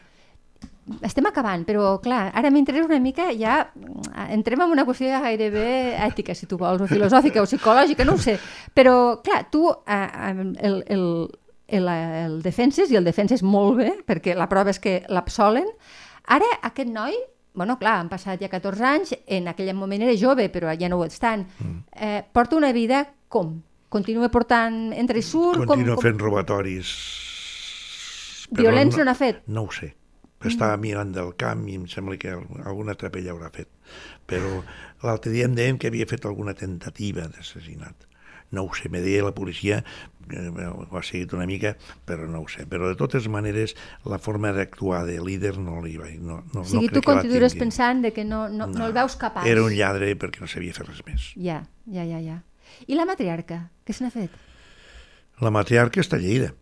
Estem 1.06 1.26
acabant, 1.30 1.62
però 1.64 1.92
clar, 2.02 2.32
ara 2.34 2.50
m'interessa 2.50 2.88
una 2.88 2.98
mica, 3.00 3.28
ja 3.38 3.60
mm, 3.70 4.12
entrem 4.34 4.60
en 4.64 4.72
una 4.74 4.84
qüestió 4.84 5.20
gairebé 5.22 5.94
ètica, 6.08 6.34
si 6.34 6.46
tu 6.50 6.58
vols, 6.58 6.82
o 6.82 6.88
filosòfica 6.90 7.40
o 7.42 7.46
psicològica, 7.46 8.04
no 8.04 8.16
ho 8.18 8.18
sé. 8.22 8.34
Però, 8.74 8.94
clar, 9.22 9.44
tu 9.50 9.68
eh, 9.70 10.08
el, 10.32 10.84
el, 10.90 11.28
el, 11.78 11.88
el 11.88 12.34
defenses, 12.42 12.90
i 12.90 12.98
el 12.98 13.06
defenses 13.06 13.42
molt 13.46 13.78
bé, 13.78 13.92
perquè 14.06 14.34
la 14.36 14.48
prova 14.50 14.74
és 14.74 14.82
que 14.82 15.00
l'absolen. 15.08 15.70
Ara, 16.34 16.50
aquest 16.66 16.90
noi, 16.90 17.14
bueno, 17.54 17.78
clar, 17.78 17.98
han 18.00 18.08
passat 18.08 18.40
ja 18.40 18.48
14 18.48 18.84
anys, 18.84 19.14
en 19.26 19.48
aquell 19.48 19.74
moment 19.74 20.02
era 20.02 20.14
jove, 20.16 20.48
però 20.52 20.72
ja 20.78 20.88
no 20.88 20.98
ho 20.98 21.04
ets 21.04 21.18
tant, 21.20 21.46
Mm. 21.60 21.78
eh, 21.92 22.24
porta 22.32 22.56
una 22.56 22.72
vida 22.72 23.06
com? 23.28 23.60
Continua 23.88 24.30
portant 24.30 24.92
entre 24.96 25.18
i 25.18 25.22
surt? 25.22 25.66
Continua 25.66 25.94
com, 25.96 26.02
fent 26.02 26.18
robatoris. 26.18 26.92
però 28.52 28.62
Violents 28.68 28.96
no 28.96 29.04
n'ha 29.04 29.14
fet? 29.14 29.42
No 29.46 29.62
ho 29.64 29.70
sé. 29.72 29.94
Estava 30.42 30.76
mirant 30.76 31.12
del 31.14 31.36
camp 31.38 31.68
i 31.70 31.76
em 31.78 31.84
sembla 31.86 32.16
que 32.18 32.32
alguna 32.64 32.96
trapella 32.98 33.30
haurà 33.30 33.48
fet. 33.54 33.68
Però 34.26 34.62
l'altre 35.04 35.30
dia 35.30 35.44
em 35.46 35.54
deien 35.54 35.78
que 35.78 35.86
havia 35.86 36.06
fet 36.10 36.24
alguna 36.26 36.52
tentativa 36.58 37.28
d'assassinat. 37.28 38.08
No 38.52 38.66
ho 38.66 38.74
sé, 38.76 38.90
me 38.92 39.00
deia 39.00 39.24
la 39.24 39.32
policia, 39.32 39.80
eh, 40.30 40.66
ho 40.68 40.98
ha 40.98 41.02
seguit 41.02 41.32
una 41.32 41.46
mica, 41.48 41.74
però 42.06 42.28
no 42.28 42.42
ho 42.42 42.48
sé. 42.52 42.66
Però 42.68 42.90
de 42.90 42.98
totes 43.00 43.26
maneres, 43.32 43.74
la 44.04 44.20
forma 44.22 44.52
d'actuar 44.52 45.02
de 45.08 45.18
líder 45.24 45.56
no 45.58 45.80
li 45.84 45.96
va... 45.96 46.10
No, 46.20 46.42
no, 46.52 46.62
O 46.62 46.68
sigui, 46.68 46.90
no 46.90 46.98
tu 46.98 47.04
continues 47.06 47.56
pensant 47.58 48.04
de 48.04 48.12
que 48.12 48.24
no, 48.28 48.44
no, 48.52 48.68
no, 48.68 48.86
el 48.86 48.96
veus 48.96 49.16
capaç. 49.16 49.48
Era 49.48 49.64
un 49.64 49.74
lladre 49.76 50.12
perquè 50.20 50.44
no 50.44 50.50
sabia 50.50 50.76
fer 50.76 50.86
res 50.88 51.00
més. 51.08 51.32
Ja, 51.40 51.62
ja, 51.88 52.04
ja, 52.04 52.20
ja. 52.20 52.38
I 52.86 52.98
la 52.98 53.08
matriarca? 53.08 53.64
Què 53.86 53.96
se 53.96 54.04
n'ha 54.04 54.12
fet? 54.12 54.36
La 55.42 55.50
matriarca 55.50 56.00
està 56.02 56.20
a 56.20 56.22
Lleida. 56.22 56.52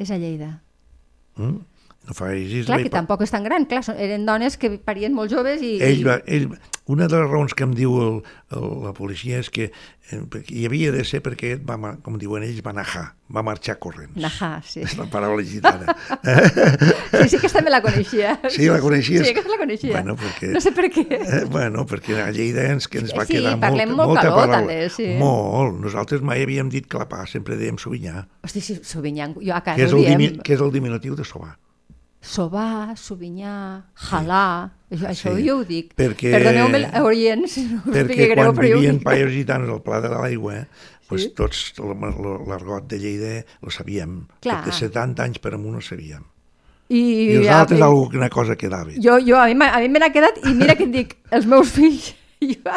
És 0.00 0.10
a 0.10 0.18
Lleida. 0.18 0.58
Mm? 1.36 1.62
No 2.04 2.12
fa. 2.16 2.28
Clar, 2.66 2.80
que 2.84 2.92
tampoc 2.92 3.22
és 3.24 3.32
tan 3.32 3.44
gran. 3.46 3.64
Clar, 3.68 3.82
eren 3.96 4.26
dones 4.28 4.58
que 4.60 4.74
parien 4.76 5.14
molt 5.16 5.32
joves 5.32 5.62
i... 5.64 5.76
ell 5.84 6.02
va, 6.06 6.18
ell, 6.28 6.50
una 6.86 7.06
de 7.08 7.16
les 7.16 7.30
raons 7.30 7.54
que 7.56 7.64
em 7.64 7.72
diu 7.72 7.94
el, 8.02 8.16
el, 8.52 8.64
la 8.84 8.92
policia 8.92 9.38
és 9.40 9.48
que 9.48 9.70
eh, 10.12 10.18
hi 10.52 10.66
havia 10.68 10.90
de 10.92 11.04
ser 11.08 11.22
perquè 11.24 11.54
va, 11.64 11.78
com 12.04 12.18
diuen 12.20 12.42
ells, 12.44 12.60
va 12.66 12.74
najar, 12.76 13.14
va 13.32 13.40
marxar 13.46 13.78
corrents. 13.80 14.12
Najà, 14.20 14.50
sí. 14.68 14.82
És 14.84 14.98
la 14.98 15.06
paraula 15.08 15.42
gitana. 15.42 15.94
Sí, 17.14 17.28
sí, 17.30 17.36
aquesta 17.38 17.62
me 17.62 17.70
la 17.70 17.80
coneixia. 17.80 18.34
Sí, 18.50 18.66
la 18.68 18.80
coneixies? 18.82 19.22
Sí, 19.24 19.30
aquesta 19.32 19.48
la 19.52 19.56
coneixia. 19.60 19.92
Bueno, 19.94 20.16
perquè- 20.20 20.50
No 20.52 20.60
sé 20.60 20.72
per 20.76 20.90
què. 20.92 21.04
Eh, 21.08 21.44
bueno, 21.48 21.86
perquè 21.88 22.18
a 22.20 22.30
Lleida 22.34 22.66
ens, 22.72 22.88
que 22.90 22.98
ens 23.00 23.14
va 23.16 23.24
Sí, 23.24 23.38
quedar 23.38 23.54
parlem 23.62 23.88
molt, 23.94 23.96
molt 24.02 24.08
molta 24.12 24.26
calor, 24.28 24.40
paraula. 24.42 24.58
també, 24.58 24.78
sí. 24.92 25.06
Molt. 25.20 25.78
Nosaltres 25.80 26.20
mai 26.26 26.42
havíem 26.44 26.68
dit 26.74 26.86
clapar, 26.90 27.24
sempre 27.30 27.56
dèiem 27.56 27.78
sovinyar, 27.80 28.26
Hosti, 28.44 28.60
sí, 28.60 28.80
Sovinyan, 28.84 29.36
jo 29.40 29.54
a 29.56 29.62
casa 29.64 29.76
que 29.78 29.86
és, 29.88 29.92
ho 29.94 30.02
el 30.02 30.18
diem. 30.18 30.42
que 30.44 30.52
és 30.58 30.60
el 30.60 30.72
diminutiu 30.74 31.14
de 31.16 31.24
sobar. 31.24 31.54
Sobar, 32.24 32.96
sovinyar, 32.96 33.84
jalar... 34.08 34.72
Això, 34.94 35.06
això 35.10 35.32
Sí, 35.36 35.44
jo 35.48 35.58
ho 35.60 35.64
dic. 35.68 35.92
perquè- 35.98 36.30
Perdoneu-me, 36.32 36.80
oients, 37.02 37.52
si 37.56 37.64
no 37.70 37.80
Perquè 37.84 38.28
greu, 38.30 38.34
quan 38.38 38.56
però 38.56 38.68
vivien 38.78 39.00
paios 39.02 39.32
gitanos 39.34 39.68
al 39.70 39.82
Pla 39.82 40.00
de 40.00 40.08
l'Aigua, 40.12 40.56
eh, 40.62 40.66
pues 41.08 41.22
Sí. 41.26 41.32
tots 41.36 41.74
l- 41.78 41.92
l- 41.92 42.44
l'argot 42.48 42.86
de 42.88 42.98
Lleida 42.98 43.32
lo 43.60 43.70
sabíem. 43.70 44.26
Clar. 44.40 44.64
De 44.64 44.72
70 44.72 45.22
anys 45.22 45.38
per 45.38 45.52
amunt 45.54 45.76
ho 45.76 45.82
sabíem. 45.84 46.22
I, 46.88 47.00
I 47.00 47.36
els 47.40 47.48
altres 47.48 47.80
alguna 47.82 48.28
cosa 48.30 48.56
quedava. 48.56 48.92
Jo, 49.00 49.18
jo, 49.20 49.36
a 49.40 49.46
mi, 49.48 49.54
m'ha- 49.54 49.72
a 49.74 49.80
mi 49.80 49.88
me 49.88 49.98
n'ha 50.00 50.12
quedat, 50.12 50.38
i 50.46 50.54
mira 50.54 50.74
que 50.76 50.84
et 50.84 50.92
dic, 50.92 51.16
els 51.30 51.46
meus 51.46 51.70
fills 51.72 52.14
jo, 52.54 52.74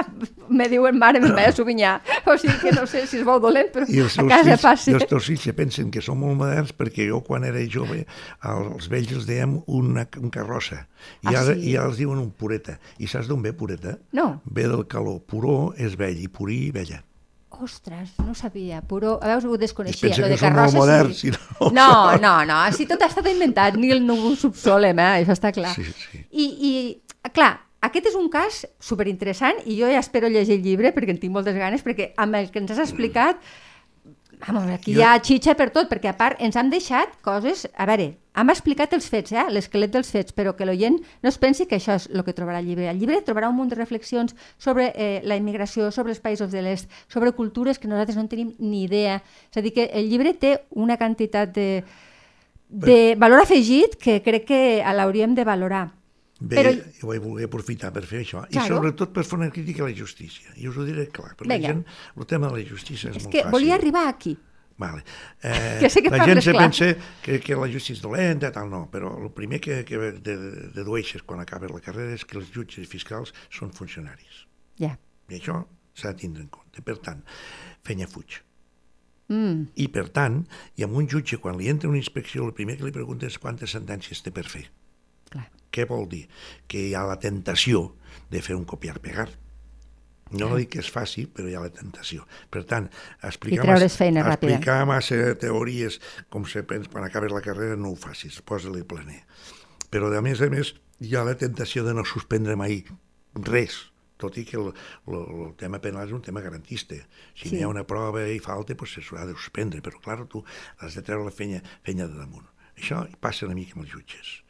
me 0.50 0.68
diuen 0.72 0.98
mare, 1.00 1.20
me'n 1.24 1.34
vaig 1.38 1.50
a 1.52 1.56
sovinyar. 1.56 1.96
O 2.28 2.38
sigui 2.40 2.58
que 2.62 2.72
no 2.76 2.86
sé 2.90 3.06
si 3.08 3.20
es 3.22 3.26
veu 3.28 3.40
dolent, 3.44 3.70
però 3.74 3.88
I 3.90 4.02
a 4.04 4.08
casa 4.08 4.44
fills, 4.52 4.62
passa. 4.64 4.92
i 4.92 4.98
els 5.00 5.08
teus 5.10 5.28
fills 5.32 5.44
se 5.48 5.54
pensen 5.58 5.92
que 5.94 6.02
som 6.04 6.20
molt 6.24 6.38
moderns 6.40 6.74
perquè 6.78 7.08
jo 7.10 7.22
quan 7.28 7.46
era 7.48 7.62
jove 7.72 8.04
als 8.42 8.88
vells 8.92 9.12
els 9.18 9.28
dèiem 9.30 9.58
una, 9.68 10.08
un 10.22 10.30
carrossa 10.34 10.84
i, 11.22 11.28
Ah, 11.32 11.40
ara, 11.42 11.54
sí? 11.56 11.72
i 11.72 11.76
ara 11.78 11.88
els 11.92 11.98
diuen 12.02 12.20
un 12.20 12.32
pureta. 12.32 12.78
I 13.00 13.08
saps 13.08 13.28
d'on 13.30 13.42
ve 13.44 13.54
pureta? 13.54 13.98
No. 14.18 14.42
Ve 14.46 14.68
del 14.68 14.88
calor. 14.88 15.20
Puró 15.28 15.74
és 15.78 15.96
vell 16.00 16.18
i 16.24 16.28
purí 16.32 16.72
vella. 16.76 17.04
Ostres, 17.58 18.12
no 18.22 18.32
ho 18.32 18.36
sabia, 18.38 18.84
però 18.86 19.16
a 19.24 19.32
veus 19.32 19.46
ho 19.48 19.56
desconeixia. 19.58 20.10
pensa 20.12 20.22
Lo 20.22 20.28
que 20.28 20.36
de 20.36 20.42
molt 20.42 20.58
carrossa, 20.58 20.78
moderns 20.78 21.22
sí. 21.24 21.30
i 21.30 21.32
no 21.34 21.70
No, 21.74 22.18
no, 22.22 22.34
no, 22.46 22.58
si 22.76 22.86
tot 22.86 23.02
ha 23.02 23.08
estat 23.10 23.26
inventat, 23.32 23.78
ni 23.82 23.90
el 23.96 24.04
no 24.06 24.14
ho 24.28 24.34
subsolem, 24.38 25.00
eh? 25.02 25.24
això 25.24 25.34
està 25.34 25.50
clar. 25.56 25.72
Sí, 25.74 25.86
sí. 25.88 26.22
I, 26.38 26.46
I, 26.70 27.32
clar, 27.34 27.56
aquest 27.88 28.12
és 28.12 28.16
un 28.20 28.28
cas 28.34 28.66
superinteressant 28.80 29.64
i 29.66 29.80
jo 29.80 29.88
ja 29.92 30.00
espero 30.04 30.30
llegir 30.30 30.60
el 30.60 30.64
llibre 30.66 30.94
perquè 30.96 31.16
en 31.16 31.20
tinc 31.24 31.34
moltes 31.34 31.56
ganes, 31.58 31.84
perquè 31.84 32.12
amb 32.18 32.36
el 32.40 32.52
que 32.52 32.60
ens 32.62 32.72
has 32.76 32.84
explicat, 32.86 33.40
vamos, 34.46 34.68
aquí 34.70 34.94
Jo- 34.94 35.00
hi 35.00 35.04
ha 35.04 35.18
xitxa 35.24 35.56
per 35.58 35.72
tot, 35.74 35.90
perquè 35.90 36.12
a 36.12 36.18
part 36.18 36.40
ens 36.42 36.56
han 36.56 36.70
deixat 36.70 37.16
coses... 37.26 37.68
A 37.76 37.86
veure, 37.90 38.12
hem 38.38 38.52
explicat 38.54 38.92
els 38.94 39.08
fets, 39.10 39.32
eh? 39.34 39.48
l'esquelet 39.50 39.90
dels 39.90 40.12
fets, 40.14 40.32
però 40.38 40.52
que 40.56 40.66
l'oient 40.66 41.00
no 41.24 41.30
es 41.32 41.40
pensi 41.42 41.66
que 41.66 41.80
això 41.80 41.96
és 41.98 42.06
el 42.14 42.22
que 42.24 42.36
trobarà 42.38 42.60
el 42.62 42.68
llibre. 42.70 42.86
El 42.92 43.00
llibre 43.02 43.18
trobarà 43.26 43.50
un 43.50 43.56
munt 43.58 43.72
de 43.72 43.80
reflexions 43.80 44.36
sobre 44.62 44.92
eh, 44.94 45.22
la 45.26 45.36
immigració, 45.40 45.90
sobre 45.92 46.14
els 46.14 46.22
països 46.22 46.52
de 46.54 46.62
l'est, 46.62 46.86
sobre 47.10 47.32
cultures 47.34 47.80
que 47.82 47.90
nosaltres 47.90 48.16
no 48.16 48.28
en 48.28 48.30
tenim 48.30 48.52
ni 48.60 48.84
idea. 48.86 49.24
És 49.50 49.58
a 49.58 49.66
dir, 49.66 49.74
que 49.74 49.90
el 49.90 50.10
llibre 50.12 50.36
té 50.38 50.60
una 50.70 51.00
quantitat 51.02 51.50
de, 51.58 51.84
de 52.70 53.16
valor 53.18 53.42
afegit 53.42 53.98
que 53.98 54.22
crec 54.22 54.46
que 54.46 54.62
l'hauríem 54.94 55.34
de 55.34 55.44
valorar. 55.44 55.88
Bé, 56.40 56.56
Però- 56.60 56.72
jo 57.02 57.08
vaig 57.10 57.20
voler 57.24 57.46
aprofitar 57.48 57.92
per 57.94 58.04
fer 58.06 58.20
això. 58.22 58.44
I 58.50 58.54
Claro. 58.54 58.76
sobretot 58.76 59.12
per 59.14 59.24
fer 59.26 59.40
una 59.40 59.50
crítica 59.50 59.84
a 59.84 59.88
la 59.90 59.96
justícia. 59.96 60.52
I 60.58 60.68
us 60.68 60.78
ho 60.78 60.84
diré 60.86 61.08
clar, 61.10 61.36
perquè 61.36 61.48
la 61.50 61.56
Vinga. 61.58 61.68
gent, 61.68 61.86
el 62.16 62.26
tema 62.28 62.48
de 62.52 62.62
la 62.62 62.70
justícia 62.70 63.10
és, 63.10 63.16
És 63.18 63.24
molt 63.24 63.34
que 63.36 63.42
fàcil. 63.44 63.52
volia 63.52 63.74
arribar 63.76 64.08
aquí. 64.08 64.38
Vale. 64.78 65.04
Eh, 65.42 65.78
Que 65.80 65.90
sé 65.90 66.04
que 66.04 66.10
la 66.12 66.24
gent 66.24 66.42
se 66.42 66.52
clar. 66.52 66.70
pensa 66.70 66.96
que, 67.24 67.40
que 67.40 67.56
la 67.56 67.66
justícia 67.66 67.94
és 67.94 68.02
dolenta, 68.02 68.52
tal, 68.52 68.70
no, 68.70 68.88
però 68.92 69.18
el 69.24 69.32
primer 69.32 69.60
que, 69.60 69.84
que 69.84 69.98
de, 69.98 70.12
de, 70.22 70.36
dedueixes 70.76 71.24
quan 71.24 71.40
acabes 71.40 71.72
la 71.72 71.80
carrera 71.82 72.14
és 72.14 72.24
que 72.26 72.38
els 72.38 72.52
jutges 72.54 72.84
i 72.84 72.86
fiscals 72.86 73.34
són 73.50 73.72
funcionaris. 73.74 74.46
Ja. 74.78 75.00
I 75.30 75.34
això 75.40 75.66
s'ha 75.96 76.14
de 76.14 76.20
tindre 76.20 76.44
en 76.44 76.50
compte. 76.50 76.84
Per 76.84 76.98
tant, 77.00 77.24
fenya 77.84 78.06
fuig. 78.08 78.44
Mm. 79.30 79.66
I, 79.76 79.88
per 79.90 80.08
tant, 80.10 80.46
i 80.78 80.84
amb 80.84 80.94
un 80.96 81.08
jutge, 81.10 81.38
quan 81.42 81.58
li 81.58 81.68
entra 81.68 81.90
una 81.90 81.98
inspecció, 81.98 82.46
el 82.46 82.54
primer 82.54 82.78
que 82.78 82.86
li 82.86 82.92
pregunta 82.92 83.26
és 83.26 83.38
quantes 83.40 83.72
sentències 83.76 84.22
té 84.22 84.30
per 84.32 84.46
fer. 84.46 84.68
Què 85.78 85.86
vol 85.86 86.08
dir? 86.10 86.24
Que 86.68 86.88
hi 86.90 86.96
ha 86.98 87.04
la 87.06 87.20
tentació 87.22 87.92
de 88.34 88.42
fer 88.42 88.56
un 88.58 88.66
copiar-pegar. 88.66 89.28
No 90.34 90.50
dic 90.58 90.74
que 90.74 90.80
es 90.82 90.90
faci, 90.92 91.24
però 91.32 91.48
hi 91.48 91.54
ha 91.56 91.62
la 91.64 91.70
tentació. 91.72 92.26
Per 92.52 92.66
tant, 92.68 92.90
explicar, 93.24 93.64
massa, 93.70 93.88
feina 93.94 94.24
ràpida. 94.26 94.58
explicar 94.58 94.82
massa 94.90 95.20
teories 95.40 96.02
com 96.34 96.44
se 96.50 96.66
pensa 96.68 96.90
quan 96.92 97.06
acabes 97.08 97.32
la 97.32 97.40
carrera 97.46 97.78
no 97.80 97.94
ho 97.94 97.96
facis, 97.96 98.42
posa-li 98.42 98.82
planer. 98.84 99.22
Però, 99.94 100.10
a 100.12 100.24
més 100.26 100.42
a 100.44 100.50
més, 100.52 100.74
hi 101.00 101.14
ha 101.16 101.24
la 101.24 101.38
tentació 101.40 101.86
de 101.86 101.94
no 101.96 102.04
suspendre 102.04 102.58
mai 102.60 102.82
res, 103.48 103.78
tot 104.20 104.36
i 104.42 104.44
que 104.50 104.58
el, 104.60 104.74
el, 105.08 105.16
el 105.46 105.54
tema 105.62 105.80
penal 105.80 106.10
és 106.10 106.16
un 106.18 106.26
tema 106.26 106.42
garantista. 106.44 106.98
Si 107.38 107.46
Sí. 107.46 107.50
sí. 107.54 107.56
hi 107.60 107.64
ha 107.64 107.72
una 107.72 107.86
prova 107.88 108.26
i 108.28 108.42
falta, 108.44 108.76
pues, 108.76 108.98
s'haurà 108.98 109.30
de 109.30 109.38
suspendre, 109.38 109.80
però, 109.86 110.02
clar, 110.04 110.26
tu 110.28 110.44
has 110.82 110.98
de 110.98 111.06
treure 111.08 111.24
la 111.30 111.32
fenya, 111.32 111.62
fenya 111.88 112.10
de 112.10 112.18
damunt. 112.20 112.50
Això 112.76 113.06
passa 113.24 113.46
una 113.48 113.56
mica 113.56 113.78
amb 113.78 113.86
els 113.86 113.94
jutges. 113.96 114.42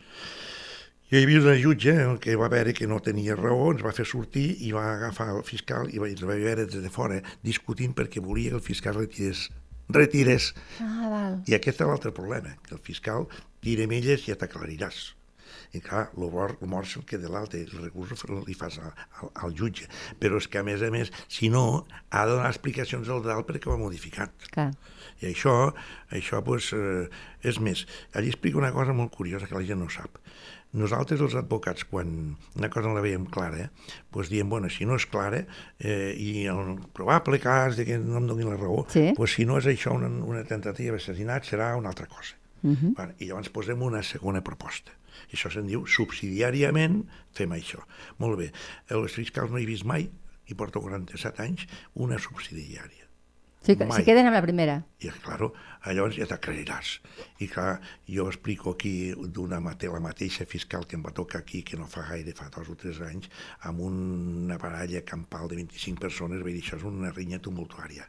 Hi 1.07 1.21
havia 1.23 1.39
una 1.39 1.53
jutge 1.55 1.93
que 2.19 2.33
va 2.35 2.49
veure 2.51 2.73
que 2.75 2.83
no 2.91 2.97
tenia 2.99 3.35
raó, 3.37 3.69
ens 3.71 3.79
va 3.79 3.93
fer 3.95 4.03
sortir 4.09 4.57
i 4.67 4.73
va 4.75 4.81
agafar 4.97 5.29
el 5.31 5.45
fiscal 5.47 5.87
i 5.87 6.01
va, 6.03 6.09
ens 6.11 6.19
va 6.27 6.35
veure 6.35 6.65
des 6.67 6.83
de 6.83 6.89
fora 6.91 7.21
discutint 7.47 7.93
perquè 7.95 8.19
volia 8.19 8.51
que 8.51 8.59
el 8.59 8.65
fiscal 8.65 8.97
retirés, 8.97 9.45
retirés. 9.87 10.49
Ah, 10.83 11.07
val. 11.13 11.37
I 11.47 11.55
aquest 11.55 11.79
és 11.79 11.87
l'altre 11.87 12.11
problema, 12.17 12.51
que 12.67 12.75
el 12.75 12.81
fiscal 12.83 13.29
tira 13.63 13.87
milles 13.87 14.25
i 14.25 14.33
ja 14.33 14.35
t'aclariràs. 14.41 14.97
I 15.79 15.79
clar, 15.85 16.09
el 16.17 16.27
mort, 16.33 16.59
el 16.59 16.73
mort 16.73 16.91
és 16.91 16.97
el 16.99 17.07
que 17.07 17.21
de 17.23 17.31
l'altre, 17.31 17.63
el 17.63 17.85
recurs 17.85 18.27
li 18.43 18.57
fas 18.59 18.75
al, 18.83 18.91
al, 19.21 19.31
al 19.47 19.55
jutge. 19.55 19.87
Però 20.19 20.43
és 20.43 20.49
que, 20.51 20.59
a 20.59 20.67
més 20.67 20.83
a 20.83 20.91
més, 20.91 21.13
si 21.31 21.47
no, 21.47 21.85
ha 22.11 22.25
de 22.27 22.35
donar 22.35 22.51
explicacions 22.51 23.07
al 23.07 23.23
dalt 23.23 23.47
perquè 23.47 23.71
ho 23.71 23.77
ha 23.77 23.79
modificat. 23.79 24.51
Clar. 24.51 24.73
I 25.23 25.31
això, 25.31 25.55
això 26.11 26.43
pues, 26.43 26.73
eh, 26.75 27.07
és 27.47 27.63
més. 27.63 27.87
Allí 28.11 28.35
explica 28.35 28.59
una 28.59 28.75
cosa 28.75 28.95
molt 28.95 29.15
curiosa 29.15 29.47
que 29.47 29.55
la 29.55 29.63
gent 29.63 29.79
no 29.85 29.87
sap. 29.87 30.19
Nosaltres, 30.73 31.21
els 31.23 31.33
advocats, 31.39 31.85
quan 31.87 32.35
una 32.55 32.69
cosa 32.69 32.89
no 32.89 32.93
la 32.97 33.01
veiem 33.01 33.25
clara, 33.25 33.69
pues 34.11 34.27
diem, 34.29 34.49
bueno, 34.49 34.69
si 34.69 34.85
no 34.85 34.95
és 34.99 35.05
clara, 35.07 35.45
eh, 35.79 36.13
i 36.19 36.45
el 36.51 36.75
probable 36.93 37.39
cas 37.39 37.77
de 37.77 37.85
que 37.87 37.97
no 37.97 38.17
em 38.17 38.27
donin 38.27 38.49
la 38.49 38.57
raó, 38.57 38.85
Sí. 38.91 39.13
pues 39.15 39.33
si 39.33 39.45
no 39.45 39.57
és 39.57 39.65
això 39.65 39.95
una, 39.95 40.07
una 40.07 40.43
tentativa 40.43 40.97
d'assassinat, 40.97 41.45
serà 41.47 41.75
una 41.77 41.89
altra 41.89 42.05
cosa. 42.07 42.35
Uh 42.63 42.71
-huh. 42.75 42.93
Bueno, 42.95 43.13
I 43.19 43.25
llavors 43.27 43.49
posem 43.49 43.81
una 43.81 44.03
segona 44.03 44.41
proposta. 44.43 44.91
I 45.31 45.35
això 45.35 45.49
se'n 45.51 45.67
diu 45.67 45.85
subsidiàriament 45.87 47.05
fem 47.33 47.49
això. 47.51 47.79
Molt 48.19 48.37
bé, 48.37 48.51
els 48.89 49.13
fiscals 49.13 49.49
no 49.51 49.57
he 49.57 49.65
vist 49.65 49.85
mai, 49.85 50.09
i 50.47 50.53
porto 50.53 50.79
47 50.81 51.41
anys, 51.43 51.65
una 51.95 52.17
subsidiària. 52.19 53.06
Sí, 53.63 53.75
que, 53.75 53.87
se 53.91 54.03
queden 54.07 54.29
amb 54.29 54.37
la 54.37 54.43
primera. 54.45 54.77
I, 55.03 55.09
claro, 55.23 55.51
llavors 55.85 56.17
ja 56.19 56.27
t'acreditaràs. 56.29 56.93
I, 57.43 57.47
clar, 57.51 57.79
jo 58.07 58.27
explico 58.31 58.75
aquí 58.75 58.93
d'una 59.17 59.59
mate, 59.63 59.89
la 59.91 60.03
mateixa 60.03 60.47
fiscal 60.49 60.85
que 60.87 60.95
em 60.99 61.03
va 61.05 61.15
tocar 61.15 61.41
aquí, 61.43 61.63
que 61.67 61.79
no 61.79 61.89
fa 61.91 62.05
gaire, 62.09 62.35
fa 62.37 62.49
dos 62.53 62.69
o 62.73 62.77
tres 62.79 63.01
anys, 63.03 63.31
amb 63.69 63.83
una 63.87 64.59
baralla 64.61 65.03
campal 65.07 65.49
de 65.51 65.59
25 65.63 66.07
persones, 66.07 66.43
vaig 66.45 66.59
dir, 66.59 66.63
això 66.63 66.79
és 66.79 66.87
una 66.87 67.11
rinya 67.15 67.41
tumultuària. 67.43 68.07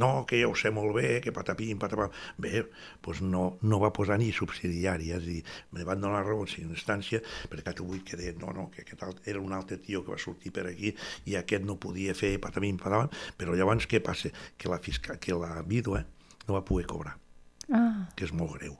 No, 0.00 0.24
que 0.28 0.40
ja 0.42 0.48
ho 0.48 0.54
sé 0.58 0.72
molt 0.74 0.94
bé, 0.96 1.20
que 1.24 1.32
patapim, 1.32 1.78
patapam... 1.80 2.12
Bé, 2.42 2.64
doncs 3.04 3.22
no, 3.24 3.44
no 3.64 3.80
va 3.82 3.92
posar 3.96 4.18
ni 4.20 4.30
subsidiàries 4.36 5.28
i 5.32 5.38
me 5.76 5.86
van 5.88 6.02
donar 6.04 6.24
raó 6.26 6.44
en 6.46 6.72
instància 6.72 7.22
perquè 7.50 7.74
tu 7.76 7.86
vull 7.88 8.04
que 8.06 8.18
deia, 8.20 8.34
no, 8.40 8.52
no, 8.56 8.68
que 8.72 8.84
aquest 8.84 9.04
alt, 9.06 9.22
era 9.26 9.40
un 9.40 9.54
altre 9.56 9.80
tio 9.82 10.04
que 10.04 10.14
va 10.14 10.20
sortir 10.20 10.52
per 10.52 10.66
aquí 10.70 10.92
i 11.26 11.36
aquest 11.40 11.64
no 11.66 11.78
podia 11.80 12.14
fer 12.14 12.36
patapim, 12.42 12.80
patapam, 12.80 13.12
però 13.38 13.56
llavors 13.56 13.88
què 13.88 14.02
passa? 14.04 14.32
Que 14.56 14.72
la, 14.72 14.80
fiscal, 14.82 15.20
que 15.22 15.36
la 15.36 15.62
vídua 15.66 16.04
no 16.46 16.58
va 16.58 16.64
poder 16.64 16.86
cobrar 16.90 17.16
Ah, 17.74 18.06
que 18.14 18.26
és 18.28 18.32
molt 18.36 18.52
greu. 18.60 18.76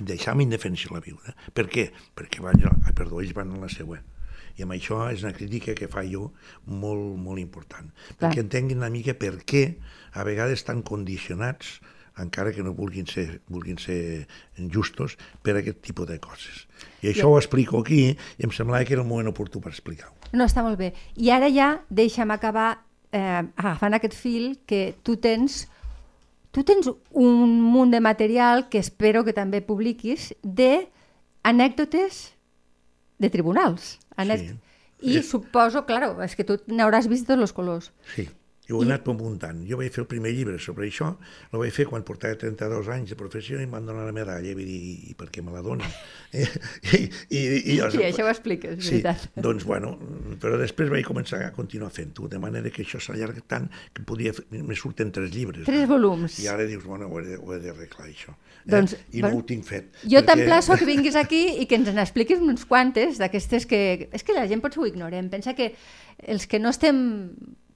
Deixam 0.00 0.40
indefensió 0.42 0.90
la 0.94 1.02
viuda. 1.04 1.34
Per 1.54 1.68
què? 1.70 1.84
Perquè 2.18 2.42
van, 2.42 2.58
ai, 2.58 2.94
perdó, 2.96 3.20
ells 3.22 3.34
van 3.36 3.52
a 3.54 3.60
la 3.62 3.70
següent. 3.70 4.13
I 4.58 4.64
amb 4.64 4.76
això 4.76 5.00
és 5.10 5.24
una 5.24 5.34
crítica 5.34 5.74
que 5.74 5.88
fa 5.90 6.04
jo 6.06 6.28
molt, 6.66 7.16
molt 7.18 7.42
important. 7.42 7.90
Clar. 7.90 8.16
Perquè 8.20 8.44
entenguin 8.44 8.78
una 8.82 8.92
mica 8.92 9.16
per 9.18 9.36
què 9.42 9.66
a 10.14 10.24
vegades 10.26 10.60
estan 10.62 10.84
condicionats 10.86 11.80
encara 12.22 12.52
que 12.54 12.62
no 12.62 12.74
vulguin 12.78 13.08
ser, 13.10 13.40
vulguin 13.50 13.78
ser 13.82 14.28
justos 14.70 15.16
per 15.42 15.56
aquest 15.58 15.80
tipus 15.82 16.06
de 16.06 16.20
coses. 16.22 16.68
I 17.02 17.10
això 17.10 17.26
ho 17.32 17.38
explico 17.40 17.80
aquí 17.82 18.04
i 18.14 18.46
em 18.46 18.52
semblava 18.54 18.86
que 18.86 18.94
era 18.94 19.02
el 19.02 19.08
moment 19.08 19.32
oportú 19.32 19.60
per 19.60 19.72
explicar-ho. 19.74 20.14
no, 20.32 20.44
està 20.46 20.62
molt 20.62 20.78
bé. 20.78 20.92
I 21.16 21.30
ara 21.30 21.50
ja 21.50 21.68
deixa'm 21.90 22.30
acabar 22.30 22.84
eh, 23.14 23.42
agafant 23.56 23.94
aquest 23.94 24.14
fil 24.14 24.58
que 24.66 24.94
tu 25.02 25.16
tens 25.16 25.64
tu 26.54 26.62
tens 26.62 26.86
un 27.10 27.60
munt 27.62 27.90
de 27.90 28.00
material 28.00 28.68
que 28.70 28.78
espero 28.78 29.24
que 29.24 29.34
també 29.34 29.60
publiquis 29.60 30.32
de 30.42 30.86
anècdotes 31.42 32.30
de 33.24 33.30
tribunals. 33.32 33.98
I 35.04 35.18
Sí. 35.18 35.22
suposo, 35.26 35.84
claro, 35.84 36.14
és 36.24 36.36
que 36.38 36.44
tu 36.48 36.60
n'hauràs 36.70 37.08
vist 37.10 37.26
tots 37.28 37.42
els 37.42 37.52
colors. 37.52 37.90
Sí, 38.14 38.28
jo 38.68 38.78
ho 38.78 38.82
he 38.82 38.86
anat 38.88 39.08
apuntant. 39.08 39.60
Jo 39.68 39.76
vaig 39.80 39.92
fer 39.92 40.02
el 40.04 40.08
primer 40.08 40.32
llibre 40.32 40.58
sobre 40.62 40.86
això, 40.88 41.10
el 41.52 41.60
vaig 41.60 41.72
fer 41.74 41.84
quan 41.90 42.04
portava 42.06 42.38
32 42.40 42.88
anys 42.94 43.12
de 43.12 43.18
professió 43.20 43.60
i 43.60 43.66
em 43.66 43.74
van 43.76 43.84
donar 43.84 44.06
la 44.08 44.14
medalla 44.16 44.48
i 44.48 44.54
vaig 44.56 44.68
dir, 44.68 44.94
i 45.10 45.16
per 45.18 45.28
què 45.32 45.44
me 45.44 45.54
la 45.54 45.64
donen? 45.64 45.88
Eh? 46.34 46.48
I, 46.90 46.98
i, 47.30 47.38
i, 47.38 47.74
jo, 47.78 47.86
Sí, 47.94 48.00
això 48.02 48.24
ho 48.24 48.30
expliques, 48.32 48.72
és 48.80 48.88
sí, 48.88 48.96
veritat. 48.96 49.28
doncs 49.38 49.62
bueno, 49.68 49.92
però 50.42 50.56
després 50.58 50.88
vaig 50.90 51.04
començar 51.06 51.38
a 51.46 51.52
continuar 51.54 51.92
fent-ho, 51.94 52.26
de 52.26 52.40
manera 52.42 52.72
que 52.74 52.82
això 52.82 52.98
s'allarga 52.98 53.44
tant 53.46 53.68
que 53.94 54.02
podia 54.02 54.32
fer, 54.34 54.42
me 54.50 54.74
surten 54.74 55.12
tres 55.14 55.30
llibres. 55.30 55.62
Tres 55.68 55.86
volums. 55.86 56.40
I 56.42 56.48
ara 56.50 56.66
dius, 56.66 56.82
bueno, 56.88 57.06
ho 57.06 57.22
he 57.22 57.38
ho 57.38 57.54
he 57.54 57.60
d'arreglar, 57.62 58.08
això. 58.08 58.34
Eh? 58.34 58.72
Doncs, 58.74 58.96
I 59.12 59.22
no 59.22 59.28
bueno, 59.28 59.44
ho 59.44 59.46
tinc 59.46 59.62
fet. 59.68 59.92
Jo 60.10 60.24
t'emplaço 60.26 60.74
que 60.80 60.88
vinguis 60.88 61.14
aquí 61.20 61.44
i 61.62 61.68
que 61.70 61.78
ens 61.78 61.92
n'expliquis 61.94 62.42
uns 62.42 62.64
quantes 62.66 63.20
d'aquestes 63.22 63.68
que... 63.70 64.08
És 64.10 64.26
que 64.26 64.34
la 64.34 64.48
gent 64.50 64.64
potser 64.64 64.82
ho 64.82 64.88
ignorem. 64.90 65.30
Pensa 65.30 65.54
que 65.54 65.74
els 66.24 66.48
que 66.50 66.58
no 66.58 66.74
estem 66.74 67.04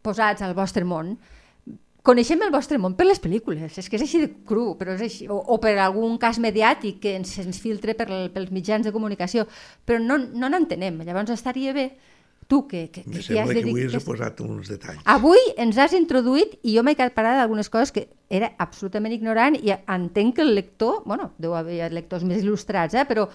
posats 0.02 0.44
al 0.44 0.56
vostre 0.56 0.84
món 0.84 1.16
coneixem 2.08 2.40
el 2.40 2.52
vostre 2.54 2.78
món 2.80 2.94
per 2.96 3.04
les 3.04 3.20
pel·lícules, 3.20 3.74
és 3.80 3.88
que 3.90 3.98
és 3.98 4.04
així 4.06 4.22
de 4.22 4.28
cru, 4.48 4.70
però 4.78 4.94
és 4.96 5.02
així, 5.04 5.26
o, 5.28 5.37
o 5.37 5.58
per 5.61 5.74
algun 5.82 6.16
cas 6.20 6.38
mediàtic 6.40 7.02
que 7.02 7.16
ens, 7.18 7.34
ens 7.42 7.58
filtre 7.61 7.92
per, 7.98 8.06
pels 8.32 8.52
mitjans 8.54 8.87
de 8.87 8.92
comunicació, 8.94 9.44
però 9.84 10.00
no 10.00 10.16
no 10.16 10.48
n'entenem. 10.48 11.02
Llavors 11.04 11.34
estaria 11.34 11.74
bé, 11.76 11.90
tu 12.48 12.66
que, 12.66 12.88
que, 12.88 13.02
que 13.04 13.11
t'hi 13.11 13.20
has 13.20 13.26
sembla 13.28 13.54
que 13.54 13.61
avui 13.61 13.82
dedicat... 13.84 14.00
has 14.00 14.06
posat 14.08 14.38
uns 14.40 14.70
detalls. 14.72 15.02
Avui 15.04 15.40
ens 15.61 15.76
has 15.78 15.92
introduït 15.92 16.56
i 16.64 16.78
jo 16.78 16.82
m'he 16.82 16.96
quedat 16.96 17.12
parada 17.14 17.42
d'algunes 17.42 17.68
coses 17.68 17.92
que 17.92 18.06
era 18.32 18.48
absolutament 18.64 19.12
ignorant 19.12 19.56
i 19.61 19.74
entenc 19.76 20.38
que 20.38 20.44
el 20.44 20.54
lector, 20.56 21.02
bueno, 21.04 21.30
deu 21.37 21.52
haver 21.56 21.92
lectors 21.92 22.24
més 22.24 22.40
il·lustrats, 22.40 22.96
eh, 22.96 23.04
però 23.08 23.26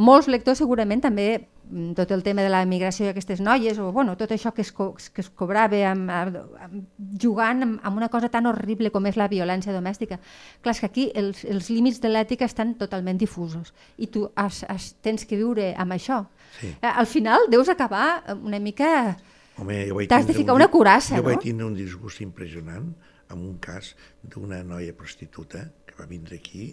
molts 0.00 0.28
lectors 0.32 0.62
segurament 0.64 1.04
també 1.04 1.26
mm, 1.36 1.92
tot 2.00 2.16
el 2.16 2.24
tema 2.24 2.44
de 2.44 2.52
la 2.52 2.62
migració 2.68 3.06
i 3.06 3.12
aquestes 3.12 3.44
noies, 3.44 3.76
o 3.76 3.90
bueno, 3.92 4.16
tot 4.16 4.32
això 4.32 4.54
que 4.56 4.64
es, 4.64 4.72
co 4.72 4.94
que 4.96 5.20
es 5.20 5.28
cobrava 5.28 5.82
amb, 5.90 6.08
amb, 6.08 6.80
jugant 7.20 7.64
amb, 7.68 7.80
amb 7.84 8.00
una 8.00 8.08
cosa 8.08 8.32
tan 8.32 8.48
horrible 8.48 8.92
com 8.92 9.04
és 9.08 9.20
la 9.20 9.28
violència 9.28 9.76
domèstica. 9.76 10.16
Clar, 10.64 10.76
és 10.76 10.80
que 10.80 10.88
aquí 10.88 11.10
els, 11.12 11.44
els 11.44 11.68
límits 11.68 12.00
de 12.00 12.08
l'ètica 12.08 12.48
estan 12.48 12.72
totalment 12.80 13.20
difusos 13.20 13.76
i 13.98 14.08
tu 14.08 14.30
has, 14.34 14.64
has, 14.64 14.94
tens 15.04 15.28
que 15.28 15.36
viure 15.36 15.74
amb 15.76 16.00
això. 16.00 16.24
Sí. 16.58 16.72
Eh, 16.80 16.86
Al 16.86 17.06
final 17.06 17.48
deus 17.50 17.68
acabar 17.68 18.36
una 18.40 18.60
mica... 18.60 19.16
Home, 19.60 19.82
jo 19.88 19.98
vaig 19.98 20.08
T'has 20.08 20.26
de 20.26 20.34
ficar 20.34 20.54
un 20.54 20.62
una 20.62 20.70
curassa, 20.72 21.16
jo 21.18 21.22
no? 21.22 21.28
vaig 21.28 21.42
tindre 21.44 21.66
un 21.66 21.74
disgust 21.76 22.22
impressionant 22.24 22.94
amb 23.32 23.42
un 23.44 23.58
cas 23.60 23.92
d'una 24.22 24.62
noia 24.64 24.94
prostituta 24.96 25.66
que 25.86 25.96
va 25.98 26.08
vindre 26.08 26.38
aquí 26.40 26.70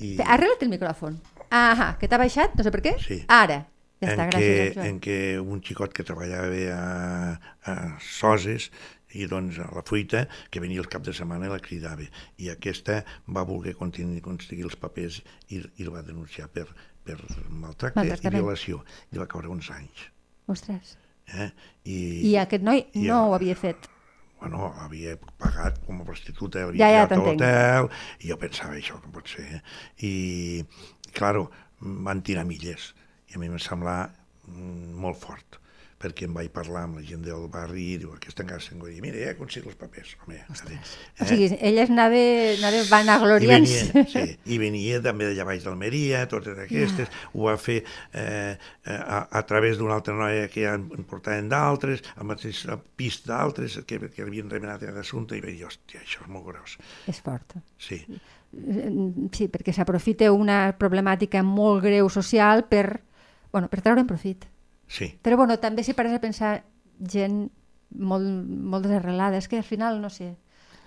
i 0.00 0.16
Arregla't 0.24 0.64
el 0.64 0.72
micròfon. 0.72 1.18
Ah, 1.52 1.92
que 2.00 2.08
t'ha 2.08 2.20
baixat, 2.20 2.54
no 2.56 2.64
sé 2.64 2.72
per 2.72 2.80
què. 2.84 2.96
Sí. 3.02 3.20
Ara. 3.28 3.58
Ja 4.02 4.08
en, 4.08 4.14
està, 4.14 4.24
gràcies, 4.32 4.72
Joan. 4.74 4.86
en 4.88 4.98
què 5.04 5.16
un 5.38 5.60
xicot 5.62 5.92
que 5.94 6.04
treballava 6.06 6.62
a, 6.74 7.36
a 7.70 7.74
Soses 8.02 8.70
i 9.12 9.28
doncs 9.28 9.58
a 9.60 9.68
la 9.76 9.82
fruita, 9.84 10.24
que 10.50 10.62
venia 10.64 10.80
el 10.80 10.88
cap 10.90 11.04
de 11.04 11.12
setmana 11.14 11.46
i 11.46 11.52
la 11.52 11.60
cridava. 11.62 12.08
I 12.40 12.48
aquesta 12.50 13.02
va 13.28 13.44
voler 13.46 13.76
aconseguir 13.76 14.64
els 14.64 14.78
papers 14.80 15.20
i, 15.52 15.60
i 15.60 15.84
el 15.84 15.92
va 15.92 16.02
denunciar 16.06 16.48
per, 16.48 16.66
per 17.04 17.16
maltracte 17.50 18.04
i 18.06 18.30
violació. 18.34 18.82
I 19.12 19.18
va 19.22 19.26
caure 19.30 19.48
uns 19.52 19.70
anys. 19.74 20.08
Ostres. 20.52 20.96
Eh? 21.32 21.48
I, 21.86 21.96
I 22.32 22.36
aquest 22.42 22.64
noi 22.66 22.84
i 22.92 23.06
no 23.06 23.22
el- 23.24 23.30
ho 23.30 23.34
havia 23.38 23.54
fet. 23.56 23.88
bueno, 24.42 24.72
havia 24.82 25.12
pagat 25.38 25.76
com 25.86 26.00
a 26.02 26.04
prostituta, 26.04 26.64
havia 26.66 26.80
Ja, 26.88 26.88
ja, 26.90 27.02
a 27.06 27.18
l'hotel, 27.20 27.88
i 28.20 28.28
jo 28.32 28.36
pensava, 28.42 28.74
això 28.74 28.96
com 29.00 29.12
pot 29.14 29.28
ser? 29.30 29.60
I, 30.02 30.64
claro, 31.14 31.44
van 31.80 32.22
tirar 32.26 32.42
milles, 32.44 32.88
i 33.30 33.36
a 33.36 33.38
mi 33.38 33.46
em 33.46 33.54
sembla 33.62 34.10
mm, 34.48 34.96
molt 34.98 35.20
fort, 35.22 35.60
perquè 36.02 36.26
em 36.28 36.36
vaig 36.36 36.50
parlar 36.54 36.86
amb 36.88 37.00
la 37.00 37.04
gent 37.06 37.24
del 37.26 37.48
barri 37.52 37.86
i 37.94 37.98
diu, 38.02 38.12
aquesta 38.16 38.44
encara 38.44 38.62
se'n 38.62 38.80
dir, 38.82 39.00
mira, 39.04 39.20
ja 39.22 39.32
aconseguit 39.36 39.70
els 39.70 39.78
papers. 39.80 40.14
Home, 40.24 40.38
eh? 40.40 40.78
O 41.22 41.28
sigui, 41.28 41.50
elles 41.58 41.92
anava, 41.92 42.22
anava 42.58 42.82
I 42.82 42.88
vanagloriant 42.90 43.68
venia, 43.68 44.06
sí, 44.12 44.24
i 44.54 44.58
venia 44.62 45.00
també 45.04 45.30
d'allà 45.30 45.48
baix 45.48 45.66
d'Almeria, 45.66 46.24
totes 46.30 46.58
aquestes, 46.66 47.10
ho 47.32 47.46
va 47.48 47.56
fer 47.60 47.80
eh, 47.82 48.54
a, 48.86 49.22
a 49.30 49.44
través 49.48 49.78
d'una 49.80 49.98
altra 49.98 50.14
noia 50.18 50.48
que 50.52 50.66
ja 50.66 50.76
en 50.78 50.90
en 50.92 51.08
portaven 51.08 51.48
d'altres, 51.50 52.02
a 52.16 52.26
mateixa 52.26 52.76
pista 52.96 53.32
d'altres 53.32 53.78
que, 53.86 53.98
que 54.12 54.22
havien 54.24 54.50
remenat 54.50 54.84
l'assumpte, 54.92 55.36
i 55.36 55.44
vaig 55.44 55.58
dir, 55.58 55.66
hòstia, 55.68 56.02
això 56.02 56.24
és 56.24 56.30
molt 56.32 56.46
gros. 56.50 56.78
És 57.10 57.20
fort. 57.24 57.58
Sí, 57.80 58.04
Sí, 59.32 59.46
perquè 59.48 59.72
s'aprofita 59.72 60.26
una 60.36 60.74
problemàtica 60.76 61.40
molt 61.40 61.80
greu 61.86 62.10
social 62.12 62.66
per, 62.68 63.00
bueno, 63.48 63.70
per 63.72 63.80
treure'n 63.80 64.04
profit. 64.04 64.44
Sí. 64.92 65.08
Però 65.24 65.38
bueno, 65.40 65.56
també 65.62 65.82
si 65.86 65.94
pares 65.96 66.12
a 66.12 66.20
pensar 66.22 66.52
gent 67.00 67.46
molt, 67.96 68.28
molt 68.48 68.84
desarrelada, 68.86 69.40
és 69.40 69.48
que 69.48 69.58
al 69.60 69.66
final, 69.66 70.00
no 70.04 70.10
sé, 70.12 70.34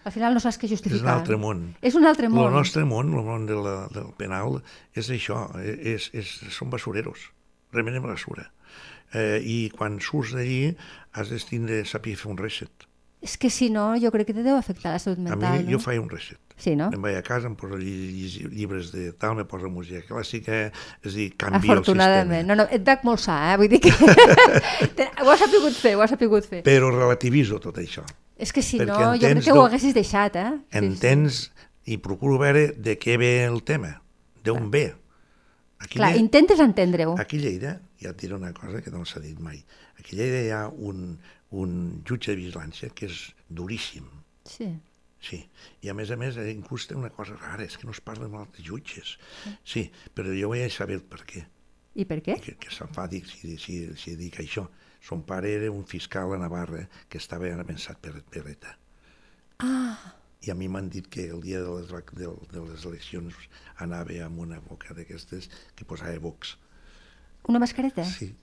al 0.05 0.13
final 0.13 0.35
no 0.37 0.41
saps 0.43 0.59
què 0.61 0.67
És 0.69 0.75
justificar. 0.77 1.05
un 1.05 1.19
altre 1.19 1.37
món. 1.41 1.63
És 1.81 1.95
un 1.97 2.05
altre 2.05 2.29
món. 2.29 2.47
El 2.47 2.53
nostre 2.59 2.85
món, 2.85 3.09
el 3.13 3.25
món 3.25 3.47
de 3.49 3.57
la, 3.57 3.75
del 3.93 4.11
penal, 4.17 4.59
és 4.93 5.09
això, 5.09 5.47
és, 5.61 6.11
és, 6.13 6.35
són 6.53 6.69
basureros, 6.69 7.31
remenem 7.73 8.05
basura. 8.05 8.51
Eh, 9.13 9.39
I 9.41 9.57
quan 9.73 9.99
surts 10.01 10.33
d'allí 10.37 10.75
has 11.13 11.29
de 11.33 11.39
tindre, 11.41 11.83
saber 11.85 12.15
fer 12.19 12.29
un 12.31 12.37
reset. 12.37 12.85
És 13.25 13.37
que 13.41 13.49
si 13.49 13.71
no, 13.73 13.95
jo 13.97 14.11
crec 14.13 14.27
que 14.29 14.37
te 14.37 14.43
deu 14.45 14.57
afectar 14.57 14.91
la 14.93 14.99
salut 15.01 15.17
A 15.23 15.29
mental, 15.31 15.57
mi 15.57 15.65
no? 15.65 15.71
jo 15.73 15.79
faig 15.81 16.01
un 16.01 16.09
reset. 16.09 16.39
Sí, 16.57 16.73
no? 16.75 16.87
Em 16.93 17.01
vaig 17.03 17.17
a 17.19 17.21
casa, 17.21 17.47
em 17.49 17.55
poso 17.59 17.75
lli- 17.75 18.13
lli- 18.15 18.47
llibres 18.49 18.91
de 18.93 19.09
tal, 19.11 19.35
me 19.35 19.43
poso 19.43 19.67
música 19.69 19.99
clàssica, 20.07 20.71
és 21.03 21.11
a 21.11 21.15
dir, 21.17 21.35
canvio 21.35 21.73
el 21.73 21.79
Afortunadament. 21.81 22.31
sistema. 22.31 22.55
No, 22.55 22.63
no, 22.63 22.69
et 22.71 22.85
veig 22.87 23.03
molt 23.03 23.19
sa, 23.19 23.35
eh? 23.53 23.57
Vull 23.59 23.67
dir 23.73 23.81
que... 23.83 23.91
Ho 25.25 25.29
has 25.33 25.39
sapigut 25.43 25.73
fer, 25.75 25.95
ho 25.97 26.01
has 26.05 26.09
sapigut 26.15 26.45
fer. 26.47 26.61
Però 26.63 26.89
relativizo 26.93 27.59
tot 27.59 27.77
això. 27.81 28.05
És 28.37 28.51
que 28.55 28.61
si 28.63 28.79
Perquè 28.79 28.87
no, 28.91 29.13
jo 29.15 29.19
crec 29.27 29.43
que 29.43 29.51
ho 29.55 29.65
haguessis 29.65 29.93
deixat, 29.95 30.35
eh? 30.39 30.51
Entens 30.79 31.49
i 31.91 31.97
procuro 32.01 32.39
veure 32.41 32.69
de 32.77 32.95
què 32.99 33.17
ve 33.19 33.33
el 33.45 33.61
tema, 33.67 34.01
d'on 34.43 34.71
ve. 34.71 34.93
Aquí, 35.79 35.99
Clar, 35.99 36.13
Lle- 36.15 36.19
intentes 36.23 36.59
entendre-ho. 36.63 37.17
aquí 37.19 37.37
a 37.37 37.41
Lleida, 37.45 37.71
ja 38.01 38.09
et 38.15 38.19
diré 38.21 38.33
una 38.35 38.53
cosa 38.55 38.81
que 38.81 38.91
no 38.91 39.03
s'ha 39.05 39.19
dit 39.19 39.37
mai, 39.43 39.59
aquí 39.99 40.15
a 40.15 40.19
Lleida 40.23 40.41
hi 40.47 40.51
ha 40.55 40.63
un, 40.71 41.17
un 41.51 42.01
jutge 42.07 42.31
de 42.31 42.37
vigilància 42.39 42.89
que 42.95 43.05
és 43.11 43.33
duríssim, 43.49 44.07
Sí. 44.45 44.71
Sí, 45.25 45.39
i 45.81 45.89
a 45.89 45.95
més 45.97 46.11
a 46.13 46.17
més 46.21 46.35
eh, 46.37 46.51
inclús 46.53 46.85
té 46.85 46.95
una 46.97 47.09
cosa 47.09 47.33
rara, 47.39 47.65
és 47.65 47.77
que 47.81 47.87
no 47.87 47.93
es 47.95 48.01
parla 48.05 48.27
amb 48.29 48.37
altres 48.43 48.65
jutges. 48.67 49.15
Sí, 49.65 49.87
però 50.13 50.33
jo 50.37 50.51
vull 50.51 50.65
saber 50.69 50.99
el 50.99 51.05
per 51.09 51.23
què, 51.25 51.45
I 51.95 52.05
per 52.05 52.19
què? 52.21 52.35
que, 52.43 52.53
que 52.61 52.73
s'enfadi 52.75 53.23
si, 53.25 53.55
si, 53.61 53.79
si 53.97 54.15
dic 54.19 54.37
això. 54.43 54.67
Son 55.05 55.21
pare 55.25 55.51
era 55.53 55.71
un 55.71 55.85
fiscal 55.85 56.33
a 56.33 56.37
Navarra 56.41 56.83
que 57.09 57.17
estava 57.21 57.49
amenaçat 57.53 57.99
per, 58.01 58.13
per 58.33 58.45
ETA. 58.51 58.75
Ah, 59.65 60.13
I 60.45 60.51
a 60.51 60.55
mi 60.57 60.67
m'han 60.69 60.89
dit 60.93 61.07
que 61.09 61.27
el 61.33 61.41
dia 61.41 61.61
de 61.63 61.73
les, 61.79 61.89
de, 62.17 62.29
de 62.51 62.63
les 62.67 62.85
eleccions 62.85 63.37
anava 63.81 64.17
amb 64.25 64.41
una 64.45 64.59
boca 64.65 64.93
d'aquestes 64.97 65.49
que 65.75 65.85
posava 65.89 66.17
Vox. 66.21 66.57
una 67.47 67.59
mascareta? 67.61 68.03
Sí. 68.05 68.33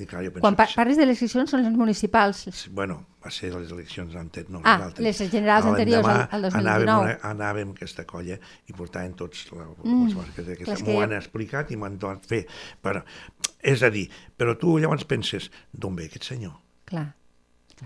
I 0.00 0.06
clar, 0.08 0.22
jo 0.24 0.30
penso... 0.32 0.40
Quan 0.40 0.56
pa 0.56 0.64
parles 0.74 0.96
de 0.96 1.04
les 1.04 1.18
eleccions 1.20 1.50
són 1.52 1.62
les 1.62 1.74
municipals. 1.76 2.46
Sí, 2.56 2.70
Bueno, 2.72 2.96
va 3.22 3.30
ser 3.30 3.50
les 3.52 3.70
eleccions 3.74 4.14
antes, 4.16 4.48
no 4.48 4.62
Ah, 4.64 4.78
les 4.78 4.86
altres. 4.86 5.04
les 5.20 5.30
generals 5.30 5.66
A 5.66 5.68
anteriors 5.74 6.06
al- 6.06 6.28
al 6.30 6.42
2019. 6.48 6.62
Anàvem, 6.62 7.04
una, 7.04 7.18
anàvem 7.34 7.68
amb 7.68 7.76
aquesta 7.76 8.06
colla 8.08 8.38
i 8.66 8.72
portaven 8.72 9.12
tots 9.14 9.44
la, 9.52 9.66
mm, 9.66 10.10
clar, 10.14 10.26
és 10.38 10.48
aquesta, 10.56 10.76
que- 10.80 10.88
m'ho 10.92 11.02
han 11.04 11.12
explicat 11.12 11.70
i 11.70 11.76
m'han 11.76 11.98
donat 12.00 12.24
fer. 12.26 12.46
Però, 12.82 13.02
és 13.60 13.82
a 13.82 13.90
dir, 13.90 14.08
però 14.38 14.56
tu 14.58 14.78
llavors 14.78 15.04
penses, 15.04 15.50
d'on 15.72 15.94
ve 15.96 16.06
aquest 16.08 16.24
senyor? 16.32 16.56
Clar. 16.86 17.10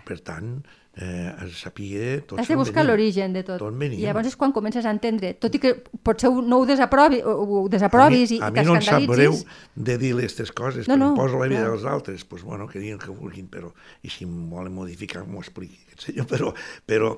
Per 0.03 0.17
tant, 0.27 0.57
eh, 0.97 1.31
saber 1.55 2.25
tot 2.27 2.41
Has 2.41 2.49
de 2.49 2.57
buscar 2.57 2.85
l'origen 2.85 3.33
de 3.33 3.43
tot. 3.47 3.63
Venim? 3.63 3.99
I 4.01 4.03
llavors 4.09 4.27
és 4.33 4.37
quan 4.37 4.51
comences 4.53 4.85
a 4.85 4.91
entendre, 4.91 5.35
tot 5.39 5.55
i 5.55 5.61
que 5.63 5.75
potser 6.03 6.31
no 6.35 6.59
ho, 6.59 6.67
desaprovi, 6.67 7.21
ho, 7.23 7.69
desaprovis 7.71 8.33
i, 8.35 8.41
mi, 8.41 8.45
a 8.47 8.51
mi 8.51 8.65
no 8.67 8.75
em 8.75 8.83
sap 8.83 9.03
greu 9.07 9.33
t'escandalitzis. 9.33 9.47
de 9.77 9.99
dir 9.99 10.13
aquestes 10.17 10.53
coses, 10.53 10.89
No, 10.89 10.97
no, 10.97 11.05
no, 11.05 11.15
no, 11.15 11.23
poso 11.23 11.39
la 11.39 11.47
vida 11.47 11.61
clar. 11.63 11.71
dels 11.77 11.85
altres, 11.85 12.27
doncs, 12.29 12.43
bueno, 12.43 12.67
que 12.67 12.79
diguin 12.83 12.99
que 12.99 13.11
vulguin, 13.15 13.47
però, 13.49 13.71
i 14.03 14.09
si 14.11 14.25
em 14.25 14.51
volen 14.51 14.75
modificar, 14.75 15.25
m'ho 15.27 15.39
expliqui 15.41 15.79
aquest 15.87 16.09
senyor, 16.11 16.27
però, 16.35 16.53
però 16.87 17.15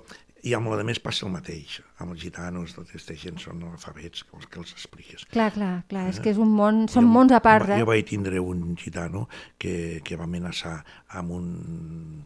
i 0.46 0.52
amb 0.54 0.68
la 0.70 0.76
de 0.78 0.84
més 0.86 1.00
passa 1.02 1.24
el 1.26 1.32
mateix, 1.32 1.80
amb 1.98 2.12
els 2.12 2.20
gitanos, 2.22 2.74
tota 2.76 2.92
aquesta 2.92 3.16
gent 3.18 3.38
són 3.42 3.56
analfabets, 3.64 4.22
que 4.22 4.36
els, 4.36 4.46
que 4.46 4.60
els 4.60 4.70
expliques. 4.76 5.24
Clar, 5.32 5.48
clar, 5.56 5.72
clar, 5.88 6.04
és 6.12 6.20
que 6.22 6.30
és 6.30 6.38
un 6.38 6.52
món, 6.54 6.84
són 6.92 7.08
Jo- 7.08 7.10
mons 7.16 7.32
a 7.32 7.40
part, 7.42 7.68
eh? 7.72 7.80
Jo 7.80 7.88
vaig 7.88 8.04
tindre 8.06 8.38
un 8.38 8.76
gitano 8.78 9.24
que, 9.58 10.00
que 10.04 10.14
va 10.14 10.28
amenaçar 10.28 10.84
amb 11.18 11.32
un, 11.34 12.24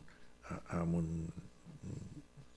amb 0.80 1.00
un 1.02 1.14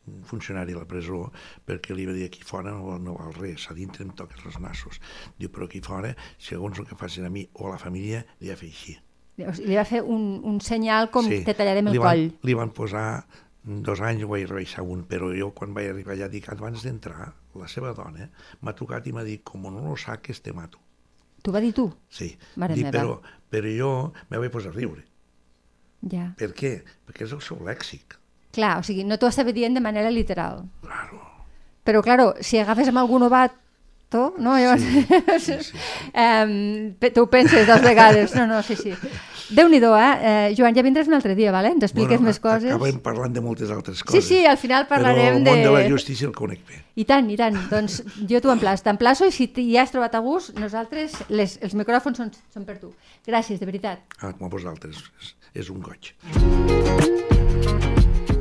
un 0.07 0.23
funcionari 0.27 0.73
a 0.73 0.81
la 0.81 0.87
presó 0.87 1.29
perquè 1.67 1.95
li 1.95 2.05
va 2.07 2.15
dir 2.15 2.25
aquí 2.27 2.43
fora 2.43 2.73
no, 2.75 2.97
no 2.99 3.15
val 3.15 3.33
res, 3.37 3.69
a 3.71 3.75
dintre 3.77 4.03
em 4.03 4.11
toques 4.11 4.43
els 4.45 4.59
nassos. 4.59 4.99
Diu, 5.39 5.51
però 5.53 5.69
aquí 5.69 5.79
fora, 5.83 6.13
segons 6.37 6.79
el 6.79 6.87
que 6.89 6.97
facin 6.99 7.27
a 7.27 7.31
mi 7.31 7.45
o 7.53 7.69
a 7.69 7.75
la 7.75 7.79
família, 7.79 8.23
li 8.41 8.51
ha 8.51 8.57
fet 8.59 8.73
així. 8.73 8.97
Li 9.37 9.77
va 9.79 9.85
fer 9.87 10.03
un, 10.03 10.41
un 10.45 10.59
senyal 10.61 11.09
com 11.13 11.25
te 11.25 11.55
tallarem 11.55 11.87
el 11.89 11.95
li 11.95 12.03
van, 12.03 12.09
coll. 12.11 12.25
Li 12.49 12.57
van 12.59 12.73
posar 12.75 13.05
dos 13.63 14.03
anys, 14.03 14.27
vaig 14.29 14.45
rebaixar 14.49 14.83
un, 14.83 15.05
però 15.09 15.31
jo 15.33 15.53
quan 15.55 15.73
vaig 15.73 15.89
arribar 15.93 16.17
allà 16.17 16.27
dic, 16.29 16.51
abans 16.51 16.83
d'entrar, 16.83 17.31
la 17.57 17.69
seva 17.71 17.93
dona 17.95 18.27
m'ha 18.61 18.75
trucat 18.75 19.07
i 19.07 19.15
m'ha 19.15 19.23
dit, 19.25 19.41
com 19.47 19.63
no 19.71 19.87
lo 19.87 19.95
saques, 19.95 20.43
te 20.43 20.53
mato. 20.53 20.83
T'ho 21.43 21.51
va 21.51 21.63
dir 21.63 21.73
tu? 21.75 21.87
Sí, 22.11 22.33
Mare 22.59 22.75
dic, 22.75 22.87
meva. 22.87 22.99
però, 22.99 23.17
però 23.51 23.71
jo 23.71 23.89
me 24.29 24.39
vaig 24.43 24.51
posar 24.51 24.71
a 24.71 24.77
riure. 24.77 25.07
Ja. 26.11 26.31
Per 26.39 26.51
què? 26.57 26.73
Perquè 27.07 27.27
és 27.27 27.35
el 27.35 27.41
seu 27.45 27.59
lèxic. 27.63 28.17
Clar, 28.53 28.75
o 28.79 28.83
sigui, 28.85 29.05
no 29.07 29.17
t'ho 29.17 29.29
estava 29.31 29.53
dient 29.55 29.73
de 29.73 29.81
manera 29.81 30.11
literal. 30.13 30.65
Claro. 30.83 31.21
Però, 31.83 32.01
claro, 32.05 32.33
si 32.39 32.59
agafes 32.59 32.91
amb 32.91 33.01
algun 33.01 33.25
novato, 34.13 34.35
no? 34.37 34.57
Llavors, 34.57 34.81
Sí, 34.83 35.39
sí, 35.39 35.53
sí. 35.63 35.77
Pe- 36.99 37.11
tu 37.11 37.21
ho 37.23 37.29
penses 37.29 37.65
dues 37.67 37.81
vegades. 37.81 38.35
No, 38.35 38.45
no, 38.47 38.61
sí, 38.63 38.75
sí. 38.75 38.93
Déu-n'hi-do, 39.53 39.91
eh? 39.99 40.13
eh? 40.49 40.53
Joan, 40.57 40.73
ja 40.73 40.81
vindràs 40.81 41.07
un 41.09 41.13
altre 41.17 41.35
dia, 41.35 41.51
vale? 41.51 41.69
Ens 41.75 41.83
expliques 41.83 42.17
Bueno, 42.17 42.29
més 42.31 42.39
coses. 42.39 42.71
Acabem 42.71 42.99
parlant 43.03 43.33
de 43.35 43.41
moltes 43.43 43.69
altres 43.69 43.97
Sí, 43.99 44.03
coses. 44.07 44.25
sí, 44.25 44.45
al 44.47 44.57
final 44.57 44.87
parlarem 44.87 45.17
però 45.19 45.37
el 45.37 45.43
de... 45.43 45.51
món 45.51 45.61
de 45.63 45.71
la 45.75 45.89
justícia 45.89 46.25
el 46.27 46.33
conec 46.33 46.63
bé. 46.67 46.79
I 46.95 47.05
tant, 47.05 47.29
i 47.29 47.37
tant. 47.37 47.57
Doncs 47.69 47.99
jo 48.29 48.39
t'ho 48.41 48.53
emplaç. 48.53 48.81
T'emplaço 48.85 49.27
i 49.27 49.31
si 49.35 49.49
ja 49.73 49.83
has 49.83 49.91
trobat 49.93 50.15
a 50.15 50.19
gust, 50.25 50.55
nosaltres, 50.57 51.19
les, 51.29 51.57
els 51.61 51.75
micròfons 51.77 52.17
són, 52.17 52.31
són 52.53 52.65
per 52.65 52.77
tu. 52.79 52.93
Gràcies, 53.27 53.59
de 53.59 53.65
veritat. 53.69 53.99
Ah, 54.21 54.31
com 54.33 54.47
a 54.47 54.49
vosaltres, 54.53 55.03
és, 55.21 55.35
és 55.65 55.69
un 55.69 55.81
goig. 55.83 56.13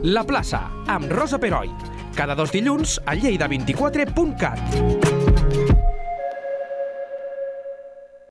La 0.03 0.25
plaça, 0.27 0.65
amb 0.91 1.11
Rosa 1.13 1.39
Peroi. 1.39 1.69
Cada 2.17 2.35
dos 2.35 2.51
dilluns 2.53 2.99
a 3.07 3.15
lleida24.cat. 3.17 5.12